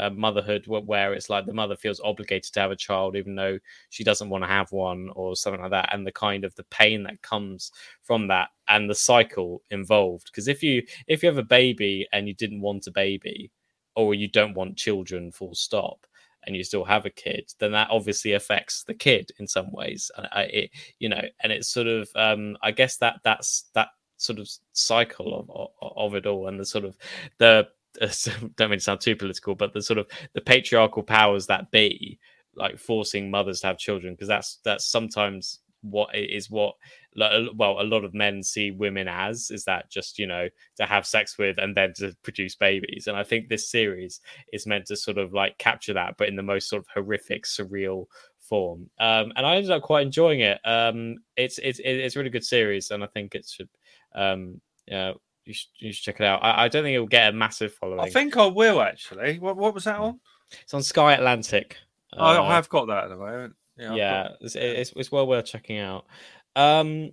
[0.00, 3.58] uh, motherhood where it's like the mother feels obligated to have a child even though
[3.90, 6.64] she doesn't want to have one or something like that and the kind of the
[6.64, 7.70] pain that comes
[8.02, 10.26] from that and the cycle involved.
[10.26, 13.50] Because if you if you have a baby and you didn't want a baby
[13.94, 16.06] or you don't want children full stop
[16.46, 20.10] and you still have a kid then that obviously affects the kid in some ways
[20.16, 23.88] and I, it, you know and it's sort of um i guess that that's that
[24.16, 25.50] sort of cycle of
[25.82, 26.96] of, of it all and the sort of
[27.38, 27.68] the
[28.56, 32.18] don't mean to sound too political but the sort of the patriarchal powers that be
[32.54, 36.74] like forcing mothers to have children because that's that's sometimes what is what
[37.16, 41.06] well a lot of men see women as is that just you know to have
[41.06, 43.06] sex with and then to produce babies.
[43.06, 44.20] And i think this series
[44.52, 47.44] is meant to sort of like capture that but in the most sort of horrific
[47.44, 48.06] surreal
[48.38, 48.90] form.
[48.98, 50.58] Um and i ended up quite enjoying it.
[50.64, 53.68] Um it's it's it's a really good series and i think it should
[54.14, 55.12] um yeah
[55.50, 57.32] you should, you should check it out I, I don't think it will get a
[57.36, 59.38] massive following I think I will actually.
[59.38, 60.20] What what was that on?
[60.62, 61.76] it's on sky atlantic
[62.16, 63.54] I Uh, I have got that at the moment.
[63.76, 63.94] Yeah.
[63.94, 66.06] Yeah, got- it's, it's it's well worth checking out.
[66.56, 67.12] Um,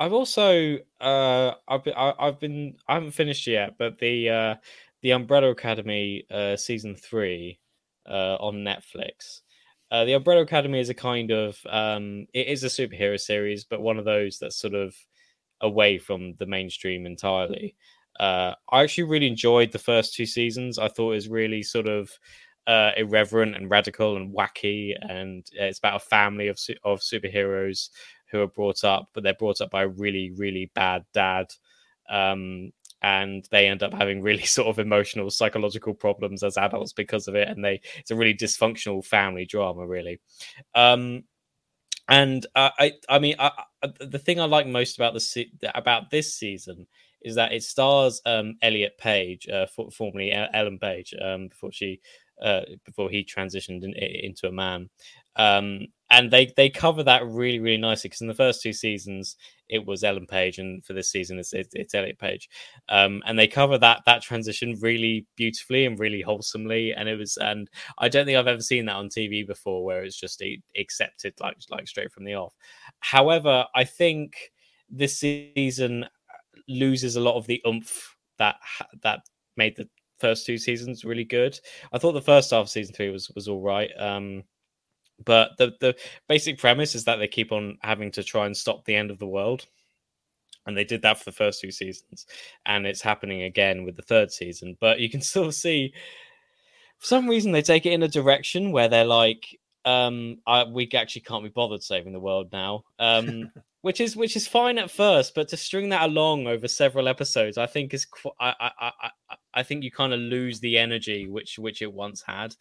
[0.00, 4.54] I've also uh, I've been I, I've been I haven't finished yet, but the uh,
[5.02, 7.60] the Umbrella Academy uh, season three
[8.08, 9.42] uh, on Netflix.
[9.92, 13.80] Uh, the Umbrella Academy is a kind of um, it is a superhero series, but
[13.80, 14.96] one of those that's sort of
[15.62, 17.74] away from the mainstream entirely.
[18.20, 20.78] Uh, I actually really enjoyed the first two seasons.
[20.78, 22.10] I thought it was really sort of
[22.66, 27.88] uh, irreverent and radical and wacky, and it's about a family of su- of superheroes
[28.30, 31.46] who are brought up, but they're brought up by a really really bad dad,
[32.10, 32.70] um,
[33.02, 37.34] and they end up having really sort of emotional psychological problems as adults because of
[37.34, 40.20] it, and they it's a really dysfunctional family drama, really.
[40.74, 41.24] Um,
[42.12, 43.52] and uh, I I mean I,
[43.82, 46.86] I, the thing I like most about the se- about this season
[47.22, 52.00] is that it stars um, Elliot Page, uh, for, formerly Ellen Page, um, before she
[52.42, 54.90] uh, before he transitioned in, into a man.
[55.36, 59.36] Um, and they they cover that really really nicely because in the first two seasons
[59.68, 62.48] it was Ellen Page, and for this season it's it's, it's Elliot Page,
[62.90, 66.92] um, and they cover that that transition really beautifully and really wholesomely.
[66.92, 70.04] And it was and I don't think I've ever seen that on TV before where
[70.04, 70.42] it's just
[70.78, 72.54] accepted like like straight from the off.
[73.00, 74.34] However, I think
[74.90, 76.06] this season
[76.68, 78.56] loses a lot of the oomph that
[79.02, 79.20] that
[79.56, 79.88] made the
[80.20, 81.58] first two seasons really good.
[81.92, 83.90] I thought the first half of season three was was all right.
[83.98, 84.44] Um,
[85.24, 85.96] but the the
[86.28, 89.18] basic premise is that they keep on having to try and stop the end of
[89.18, 89.66] the world.
[90.64, 92.26] And they did that for the first two seasons,
[92.66, 94.76] and it's happening again with the third season.
[94.80, 95.92] But you can still see,
[96.98, 100.88] for some reason, they take it in a direction where they're like, um, I, "We
[100.94, 103.50] actually can't be bothered saving the world now," um,
[103.82, 107.58] which is which is fine at first, but to string that along over several episodes,
[107.58, 108.92] I think is qu- I, I
[109.30, 112.54] I I think you kind of lose the energy which which it once had.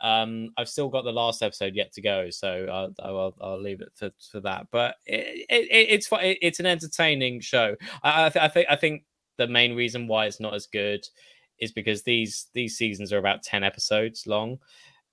[0.00, 3.80] Um, I've still got the last episode yet to go, so I'll I'll, I'll leave
[3.80, 4.66] it for, for that.
[4.70, 7.76] But it, it, it's it's an entertaining show.
[8.02, 9.04] I I, th- I think I think
[9.38, 11.06] the main reason why it's not as good
[11.58, 14.58] is because these these seasons are about ten episodes long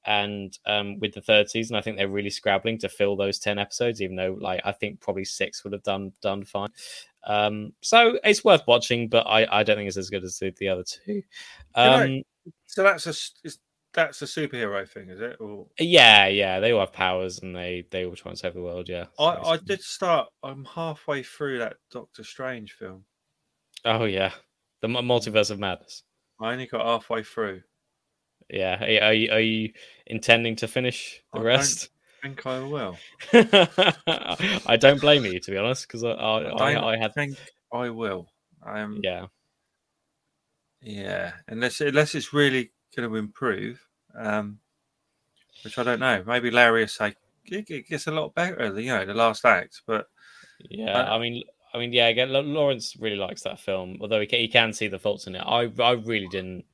[0.06, 3.60] and um, with the third season, I think they're really scrabbling to fill those ten
[3.60, 4.02] episodes.
[4.02, 6.70] Even though, like, I think probably six would have done done fine.
[7.26, 10.54] Um, so it's worth watching, but I, I don't think it's as good as the,
[10.58, 11.24] the other two.
[11.76, 12.24] Um,
[12.68, 13.14] So that's a
[13.94, 15.38] that's a superhero thing, is it?
[15.40, 18.62] Or yeah, yeah, they all have powers and they they all try and save the
[18.62, 18.88] world.
[18.88, 20.28] Yeah, I, I did start.
[20.44, 23.06] I'm halfway through that Doctor Strange film.
[23.86, 24.32] Oh yeah,
[24.82, 26.04] the multiverse of madness.
[26.40, 27.62] I only got halfway through.
[28.50, 29.74] Yeah, are, you are you
[30.08, 31.90] intending to finish the I rest?
[32.22, 32.98] I think I will.
[33.34, 37.38] I don't blame you to be honest, because I, I, I, I had think
[37.74, 38.28] I will.
[38.66, 39.28] Um, yeah.
[40.82, 41.34] yeah.
[41.48, 44.60] Unless unless it's really going to improve, um,
[45.64, 46.24] which I don't know.
[46.26, 47.16] Maybe Larry will say
[47.46, 48.80] it, it gets a lot better.
[48.80, 50.08] You know, the last act, but
[50.70, 51.44] Yeah, Uh, I mean,
[51.74, 52.08] I mean, yeah.
[52.08, 55.36] Again, Lawrence really likes that film, although he can, he can see the faults in
[55.36, 55.44] it.
[55.46, 56.66] I I really didn't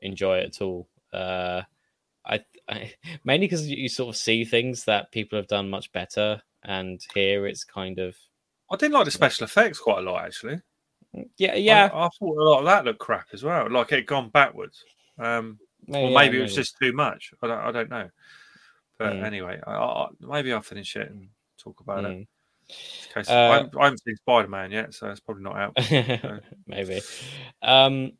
[0.00, 0.88] enjoy it at all.
[1.12, 1.62] Uh,
[2.26, 2.92] I, I
[3.24, 7.00] mainly because you, you sort of see things that people have done much better, and
[7.14, 8.16] here it's kind of
[8.70, 10.60] I did like the special effects quite a lot actually.
[11.36, 11.90] yeah, yeah.
[11.92, 13.70] I, I thought a lot of that looked crap as well.
[13.70, 14.82] Like it had gone backwards.
[15.18, 15.58] Um,
[15.88, 17.32] or yeah, maybe it was just too much.
[17.42, 18.08] I don't, I don't know.
[18.98, 19.24] But Mm.
[19.24, 22.08] anyway, I, I, maybe I'll finish it and talk about it.
[22.16, 22.26] Mm.
[23.12, 26.40] Case- Uh, I, haven't, I haven't seen Spider Man yet, so it's probably not out.
[26.66, 27.00] maybe.
[27.60, 28.12] Um,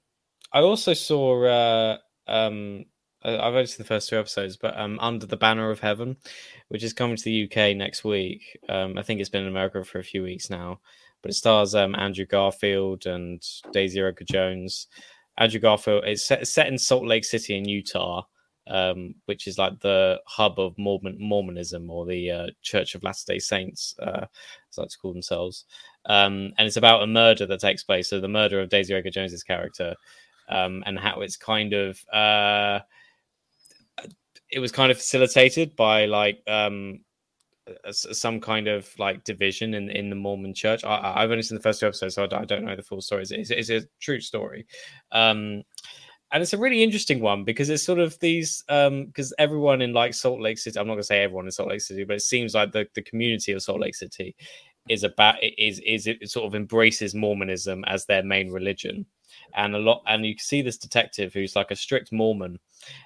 [0.53, 1.45] I also saw.
[1.47, 2.85] Uh, um,
[3.25, 6.17] I've only seen the first two episodes, but um, Under the Banner of Heaven,
[6.69, 8.59] which is coming to the UK next week.
[8.69, 10.81] Um, I think it's been in America for a few weeks now,
[11.23, 14.89] but it stars um, Andrew Garfield and Daisy Edgar Jones.
[15.39, 16.05] Andrew Garfield.
[16.07, 18.25] It's set, set in Salt Lake City in Utah,
[18.67, 23.25] um, which is like the hub of Mormon Mormonism or the uh, Church of Latter
[23.27, 24.27] Day Saints, uh,
[24.71, 25.65] as like to call themselves.
[26.07, 28.11] Um, and it's about a murder that takes place.
[28.11, 29.95] So the murder of Daisy Edgar Jones's character,
[30.49, 32.81] um, and how it's kind of uh,
[34.55, 37.01] it was kind of facilitated by like um,
[37.91, 40.85] some kind of like division in in the Mormon Church.
[40.85, 43.25] I, I've only seen the first two episodes, so I don't, know the full story.
[43.29, 44.67] It's, it's, a true story.
[45.11, 45.65] Um,
[46.31, 49.93] and it's a really interesting one because it's sort of these um because everyone in
[49.93, 52.23] like Salt Lake City, I'm not gonna say everyone in Salt Lake City, but it
[52.23, 54.37] seems like the, the community of Salt Lake City
[54.89, 59.05] is about is is it sort of embraces Mormonism as their main religion.
[59.57, 62.59] And a lot and you see this detective who's like a strict Mormon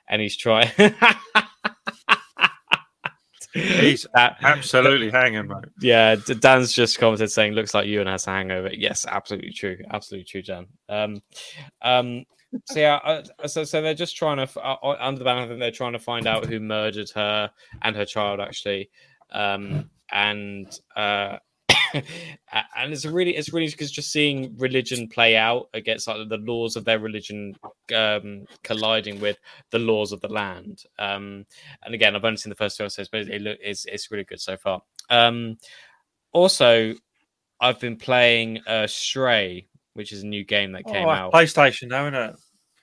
[0.09, 0.71] and he's trying
[3.55, 5.65] He's That- Absolutely hanging, mate.
[5.81, 10.25] yeah, Dan's just commented saying, "Looks like Ewan has a hangover." Yes, absolutely true, absolutely
[10.25, 10.67] true, Dan.
[10.89, 11.23] Um,
[11.83, 12.25] um,
[12.67, 15.43] so yeah, uh, so so they're just trying to uh, uh, under the banner.
[15.43, 17.51] I think they're trying to find out who murdered her
[17.83, 18.91] and her child, actually.
[19.33, 21.39] Um, and uh,
[22.77, 26.77] and it's really it's really because just seeing religion play out against like the laws
[26.77, 27.55] of their religion
[27.95, 29.37] um colliding with
[29.71, 31.45] the laws of the land um
[31.85, 34.25] and again i've only seen the first two episodes but it, look it's, it's really
[34.25, 34.81] good so far
[35.11, 35.57] um
[36.33, 36.95] also
[37.61, 41.89] i've been playing uh stray which is a new game that came Oh, out PlayStation,
[41.89, 42.37] now, isn't it?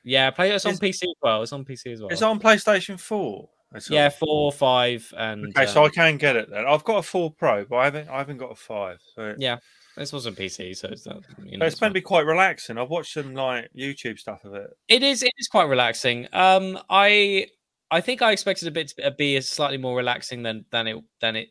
[0.03, 2.39] yeah play it's on Is- pc as well it's on pc as well It's on
[2.39, 3.49] PlayStation 4.
[3.89, 6.65] Yeah four five and Okay, so I um, can get it then.
[6.65, 8.09] I've got a four pro, but I haven't.
[8.09, 8.99] I haven't got a five.
[9.15, 9.57] So yeah
[9.97, 12.25] this was on pc so it's not you know, it's it's meant to be quite
[12.25, 12.77] relaxing.
[12.77, 14.69] I've watched some like YouTube stuff of it.
[14.87, 15.23] It is.
[15.23, 16.27] It is quite relaxing.
[16.33, 17.47] Um, I
[17.91, 21.35] I think I expected a bit to be slightly more relaxing than than it than
[21.35, 21.49] it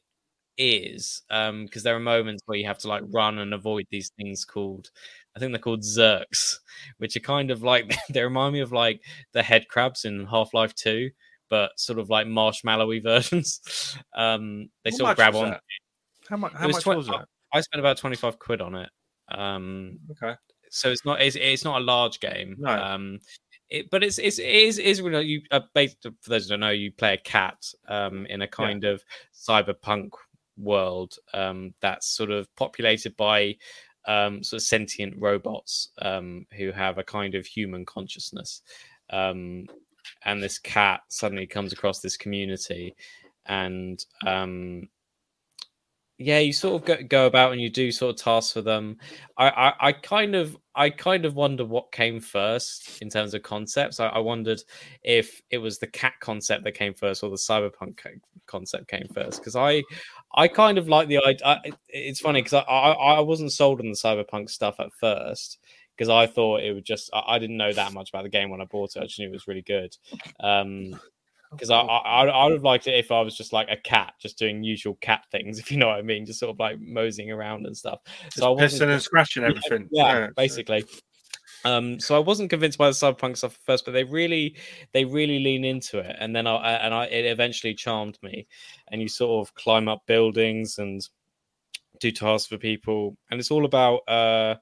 [0.58, 1.22] is.
[1.30, 4.44] Um, because there are moments where you have to like run and avoid these things
[4.44, 4.90] called,
[5.36, 6.58] I think they're called zurks,
[6.98, 9.00] which are kind of like they remind me of like
[9.32, 11.10] the head crabs in Half Life Two,
[11.54, 13.60] but sort of like marshmallowy versions.
[14.16, 15.50] Um, they How sort of grab on.
[15.50, 15.60] that?
[16.28, 16.52] How much?
[16.52, 17.28] How was much twen- was that?
[17.52, 18.90] I spent about twenty five quid on it.
[19.30, 20.34] Um, Okay.
[20.70, 22.56] so it's not it's, it's not a large game.
[22.58, 22.70] No.
[22.70, 23.20] Um,
[23.70, 26.60] it, but it's it's it is is really you uh, based for those who don't
[26.60, 27.56] know you play a cat
[27.88, 29.02] um in a kind of
[29.32, 30.10] cyberpunk
[30.58, 33.56] world um that's sort of populated by
[34.06, 38.60] um sort of sentient robots um who have a kind of human consciousness
[39.10, 39.66] um,
[40.24, 42.94] and this cat suddenly comes across this community,
[43.46, 44.88] and um,
[46.18, 48.98] yeah, you sort of go, go about and you do sort of tasks for them.
[49.36, 53.42] I, I, I kind of I kind of wonder what came first in terms of
[53.42, 53.98] concepts.
[53.98, 54.60] I, I wondered
[55.02, 57.98] if it was the cat concept that came first or the cyberpunk
[58.46, 59.82] concept came first because I
[60.36, 61.60] I kind of like the idea.
[61.88, 65.58] It's funny because I, I I wasn't sold on the cyberpunk stuff at first
[65.96, 68.50] because I thought it would just I, I didn't know that much about the game
[68.50, 69.00] when I bought it.
[69.00, 69.96] I just knew it was really good.
[70.40, 70.98] Um,
[71.50, 74.14] because I, I I would have liked it if I was just like a cat,
[74.18, 76.80] just doing usual cat things, if you know what I mean, just sort of like
[76.80, 78.00] moseying around and stuff.
[78.30, 79.88] so I wasn't and scratching everything.
[79.90, 80.84] Yeah, yeah, yeah basically.
[81.64, 84.56] Um, so I wasn't convinced by the cyberpunk stuff at first, but they really,
[84.92, 88.46] they really lean into it, and then I and I it eventually charmed me.
[88.88, 91.06] And you sort of climb up buildings and
[92.00, 94.56] do tasks for people, and it's all about uh,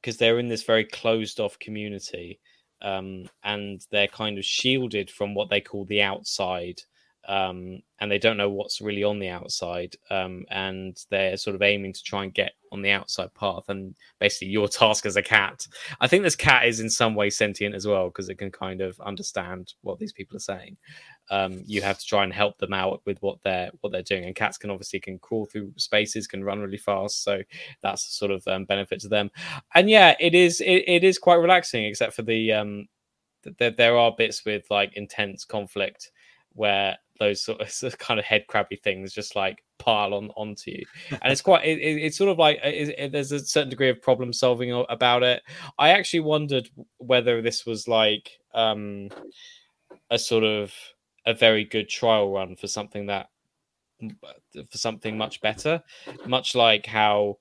[0.00, 2.40] because they're in this very closed off community
[2.82, 6.80] um, and they're kind of shielded from what they call the outside.
[7.28, 9.96] Um, and they don't know what's really on the outside.
[10.10, 13.64] Um, and they're sort of aiming to try and get on the outside path.
[13.68, 15.66] And basically, your task as a cat,
[16.00, 18.80] I think this cat is in some way sentient as well because it can kind
[18.80, 20.76] of understand what these people are saying
[21.30, 24.24] um, you have to try and help them out with what they're what they're doing.
[24.24, 27.42] And cats can obviously can crawl through spaces, can run really fast, so
[27.82, 29.30] that's a sort of um, benefit to them.
[29.74, 32.86] And yeah, it is it, it is quite relaxing, except for the um,
[33.58, 36.10] there there are bits with like intense conflict
[36.56, 40.84] where those sort of kind of head crabby things just like pile on onto you.
[41.22, 44.02] And it's quite it, it, it's sort of like it, there's a certain degree of
[44.02, 45.42] problem solving about it.
[45.78, 49.10] I actually wondered whether this was like um
[50.10, 50.72] a sort of
[51.26, 53.28] a very good trial run for something that
[54.70, 55.82] for something much better
[56.26, 57.38] much like how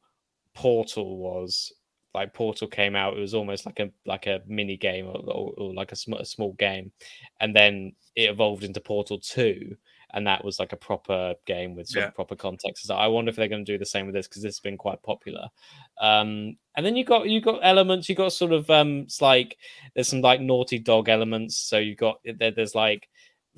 [0.54, 1.74] portal was
[2.16, 5.54] like portal came out it was almost like a like a mini game or, or,
[5.58, 6.92] or like a, sm- a small game
[7.40, 9.76] and then it evolved into portal 2
[10.16, 12.08] and that was like a proper game with sort yeah.
[12.08, 12.88] of proper context.
[12.88, 14.60] So I wonder if they're going to do the same with this because this has
[14.62, 15.50] been quite popular.
[16.00, 18.08] Um, and then you got you got elements.
[18.08, 19.58] You got sort of um, it's like
[19.94, 21.58] there's some like naughty dog elements.
[21.58, 23.10] So you got there, there's like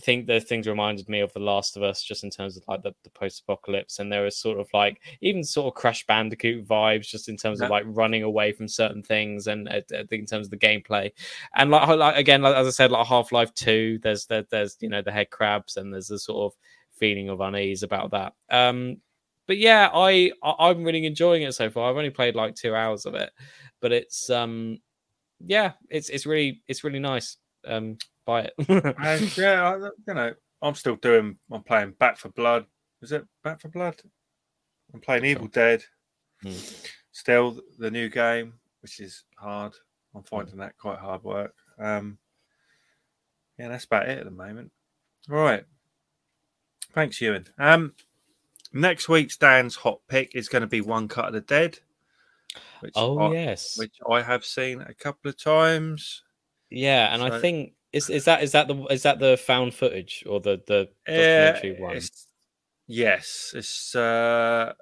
[0.01, 2.83] think the things reminded me of The Last of Us, just in terms of like
[2.83, 3.99] the, the post apocalypse.
[3.99, 7.59] And there was sort of like even sort of Crash Bandicoot vibes, just in terms
[7.59, 7.65] yeah.
[7.65, 9.81] of like running away from certain things and uh,
[10.11, 11.11] in terms of the gameplay.
[11.55, 14.77] And like, like again, like, as I said, like Half Life 2, there's, there, there's,
[14.79, 16.57] you know, the head crabs and there's a sort of
[16.97, 18.33] feeling of unease about that.
[18.49, 18.97] Um,
[19.47, 21.89] but yeah, I, I I'm really enjoying it so far.
[21.89, 23.31] I've only played like two hours of it,
[23.79, 24.79] but it's um
[25.45, 27.37] yeah, it's it's really it's really nice.
[27.65, 27.97] Um,
[28.27, 28.53] buy it.
[28.67, 31.37] and yeah, I, you know, I'm still doing.
[31.51, 32.65] I'm playing Back for Blood.
[33.01, 33.95] Is it Back for Blood?
[34.93, 35.83] I'm playing Evil Dead.
[36.43, 36.51] Hmm.
[37.11, 39.73] Still the new game, which is hard.
[40.13, 41.55] I'm finding that quite hard work.
[41.79, 42.19] Um,
[43.57, 44.71] yeah, that's about it at the moment.
[45.31, 45.63] All right.
[46.93, 47.47] Thanks, Ewan.
[47.57, 47.93] Um,
[48.71, 51.79] next week's Dan's hot pick is going to be One Cut of the Dead.
[52.81, 56.23] Which oh I, yes, which I have seen a couple of times.
[56.69, 59.73] Yeah, and so, I think is is that is that the is that the found
[59.73, 61.97] footage or the the documentary uh, one?
[61.97, 62.27] It's,
[62.87, 64.73] yes, it's uh,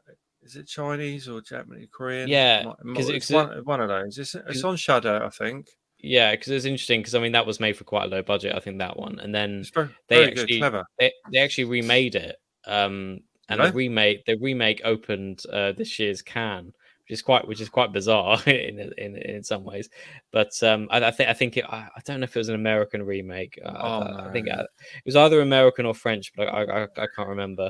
[0.44, 2.28] is it Chinese or Japanese, Korean?
[2.28, 4.18] Yeah, because it's, one, one of those.
[4.20, 5.68] It's, it's on Shudder, I think.
[5.98, 8.54] Yeah, because it's interesting because I mean that was made for quite a low budget.
[8.56, 12.16] I think that one, and then very, they very actually good, they, they actually remade
[12.16, 12.36] it.
[12.68, 16.74] Um, and the remake the remake opened uh, this year's Cannes
[17.06, 19.90] which is quite which is quite bizarre in in, in some ways.
[20.32, 22.50] But um, I, I think I think it, I, I, don't know if it was
[22.50, 23.60] an American remake.
[23.64, 27.08] Oh, I, I, think uh, it was either American or French, but I I, I
[27.16, 27.70] can't remember.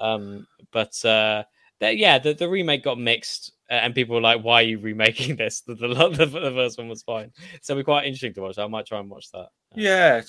[0.00, 1.44] Um, but uh,
[1.80, 5.36] the, yeah, the, the remake got mixed, and people were like, "Why are you remaking
[5.36, 7.32] this?" The, the, the, the first one was fine,
[7.62, 8.58] so it'll be quite interesting to watch.
[8.58, 9.48] I might try and watch that.
[9.74, 10.20] Yeah,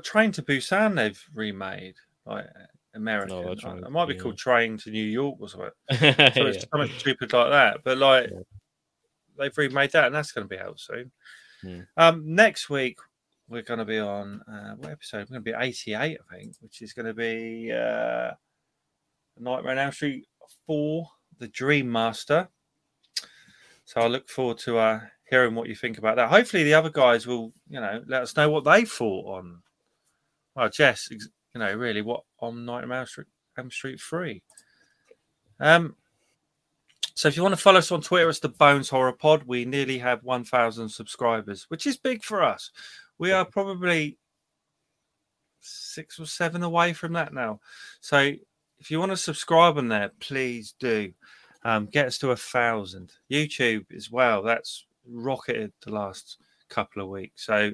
[0.00, 1.96] Train to Busan they've remade.
[2.24, 2.46] Like
[2.96, 3.42] American.
[3.42, 4.20] No, it might be yeah.
[4.20, 5.70] called Train to New York or something.
[5.92, 6.18] so it's
[6.58, 6.64] yeah.
[6.72, 7.80] something stupid like that.
[7.84, 8.38] But like yeah.
[9.38, 11.10] they've remade that, and that's going to be out soon.
[11.62, 11.80] Hmm.
[11.96, 12.98] Um, next week
[13.48, 15.28] we're going to be on uh, what episode?
[15.30, 18.32] We're going to be 88, I think, which is going to be uh,
[19.38, 20.26] Nightmare on Elm Street
[20.66, 21.06] 4,
[21.38, 22.48] The Dream Master.
[23.84, 26.28] So I look forward to uh, hearing what you think about that.
[26.28, 29.62] Hopefully, the other guys will, you know, let us know what they thought on.
[30.56, 31.08] Well, Jess,
[31.56, 34.42] you know, really what on Night Nightmare Street, M Street 3.
[35.58, 35.96] Um,
[37.14, 39.44] so if you want to follow us on Twitter, it's the Bones Horror Pod.
[39.46, 42.70] We nearly have 1,000 subscribers, which is big for us.
[43.16, 44.18] We are probably
[45.62, 47.60] six or seven away from that now.
[48.02, 48.18] So
[48.78, 51.14] if you want to subscribe on there, please do.
[51.64, 53.14] Um, get us to a thousand.
[53.32, 54.42] YouTube as well.
[54.42, 56.36] That's rocketed the last
[56.68, 57.46] couple of weeks.
[57.46, 57.72] So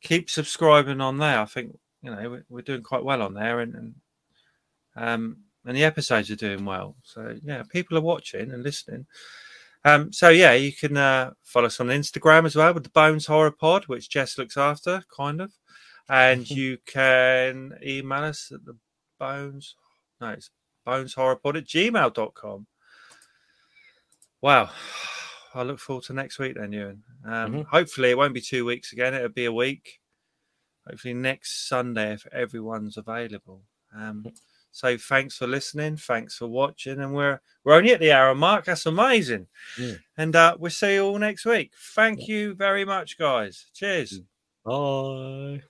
[0.00, 1.40] keep subscribing on there.
[1.40, 3.94] I think you know we're, we're doing quite well on there, and, and
[4.96, 6.96] um, and the episodes are doing well.
[7.02, 9.06] So yeah, people are watching and listening.
[9.84, 13.26] Um, so yeah, you can uh, follow us on Instagram as well with the Bones
[13.26, 15.52] Horror Pod, which Jess looks after, kind of.
[16.08, 18.76] And you can email us at the
[19.18, 19.76] Bones.
[20.20, 20.50] No, it's
[20.84, 22.66] Bones Horror Pod at gmail.com.
[24.42, 24.70] Wow.
[25.54, 27.02] I look forward to next week then, Ewan.
[27.24, 27.66] Um, Mhm.
[27.66, 29.14] Hopefully, it won't be two weeks again.
[29.14, 30.00] It'll be a week.
[30.90, 33.62] Hopefully, next Sunday if everyone's available.
[33.96, 34.26] Um,
[34.72, 35.96] so, thanks for listening.
[35.96, 37.00] Thanks for watching.
[37.00, 38.66] And we're we're only at the hour mark.
[38.66, 39.46] That's amazing.
[39.78, 39.94] Yeah.
[40.16, 41.72] And uh, we'll see you all next week.
[41.94, 43.66] Thank you very much, guys.
[43.74, 44.20] Cheers.
[44.64, 45.62] Bye.